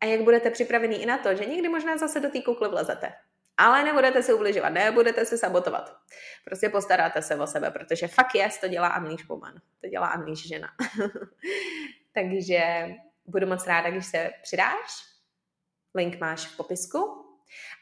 A 0.00 0.04
jak 0.04 0.20
budete 0.20 0.50
připravení 0.50 1.02
i 1.02 1.06
na 1.06 1.18
to, 1.18 1.34
že 1.34 1.46
někdy 1.46 1.68
možná 1.68 1.96
zase 1.96 2.20
do 2.20 2.30
té 2.30 2.42
kukly 2.42 2.68
vlezete 2.68 3.12
Ale 3.56 3.84
nebudete 3.84 4.22
se 4.22 4.34
ubližovat, 4.34 4.72
nebudete 4.72 5.24
se 5.24 5.38
sabotovat. 5.38 5.96
Prostě 6.44 6.68
postaráte 6.68 7.22
se 7.22 7.36
o 7.36 7.46
sebe, 7.46 7.70
protože 7.70 8.08
fakt 8.08 8.34
jest, 8.34 8.60
to 8.60 8.68
dělá 8.68 8.96
Unleash 8.96 9.28
Woman. 9.28 9.54
To 9.80 9.88
dělá 9.88 10.14
Unleash 10.14 10.46
žena. 10.46 10.68
Takže 12.14 12.88
budu 13.26 13.46
moc 13.46 13.66
ráda, 13.66 13.90
když 13.90 14.06
se 14.06 14.30
přidáš. 14.42 14.90
Link 15.94 16.20
máš 16.20 16.46
v 16.46 16.56
popisku. 16.56 17.24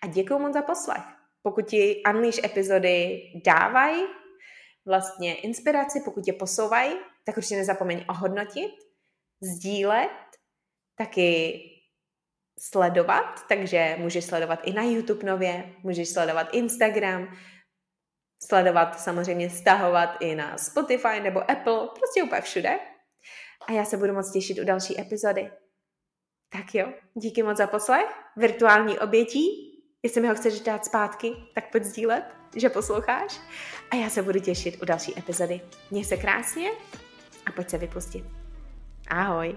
A 0.03 0.07
děkuji 0.07 0.39
moc 0.39 0.53
za 0.53 0.63
poslech. 0.63 1.03
Pokud 1.43 1.67
ti 1.67 2.03
Unleash 2.11 2.45
epizody 2.45 3.23
dávají 3.45 4.07
vlastně 4.87 5.35
inspiraci, 5.35 6.01
pokud 6.05 6.25
tě 6.25 6.33
posouvají, 6.33 6.93
tak 7.27 7.37
určitě 7.37 7.57
nezapomeň 7.57 8.05
ohodnotit, 8.09 8.73
sdílet, 9.41 10.11
taky 10.99 11.61
sledovat, 12.59 13.47
takže 13.49 13.97
můžeš 13.99 14.25
sledovat 14.25 14.61
i 14.65 14.73
na 14.73 14.83
YouTube 14.83 15.27
nově, 15.27 15.75
můžeš 15.83 16.09
sledovat 16.09 16.49
Instagram, 16.53 17.37
sledovat 18.49 19.01
samozřejmě, 19.01 19.51
stahovat 19.51 20.17
i 20.21 20.35
na 20.35 20.59
Spotify 20.59 21.21
nebo 21.23 21.51
Apple, 21.51 21.89
prostě 21.95 22.23
úplně 22.23 22.41
všude. 22.41 22.79
A 23.69 23.73
já 23.73 23.85
se 23.85 23.97
budu 23.97 24.15
moc 24.15 24.33
těšit 24.33 24.59
u 24.59 24.65
další 24.65 25.01
epizody. 25.01 25.51
Tak 26.53 26.75
jo, 26.75 26.93
díky 27.15 27.43
moc 27.43 27.57
za 27.57 27.67
poslech. 27.67 28.07
Virtuální 28.37 28.99
obětí. 28.99 29.73
Jestli 30.03 30.21
mi 30.21 30.29
ho 30.29 30.35
chceš 30.35 30.61
dát 30.61 30.85
zpátky, 30.85 31.33
tak 31.55 31.73
pojď 31.73 31.85
sdílet, 31.85 32.25
že 32.57 32.69
posloucháš. 32.69 33.41
A 33.91 33.97
já 33.97 34.11
se 34.11 34.23
budu 34.23 34.41
těšit 34.41 34.83
u 34.83 34.85
další 34.85 35.19
epizody. 35.19 35.61
Měj 35.91 36.05
se 36.05 36.17
krásně 36.17 36.71
a 37.47 37.53
pojď 37.53 37.71
se 37.71 37.79
vypustit. 37.79 38.25
Ahoj. 39.09 39.57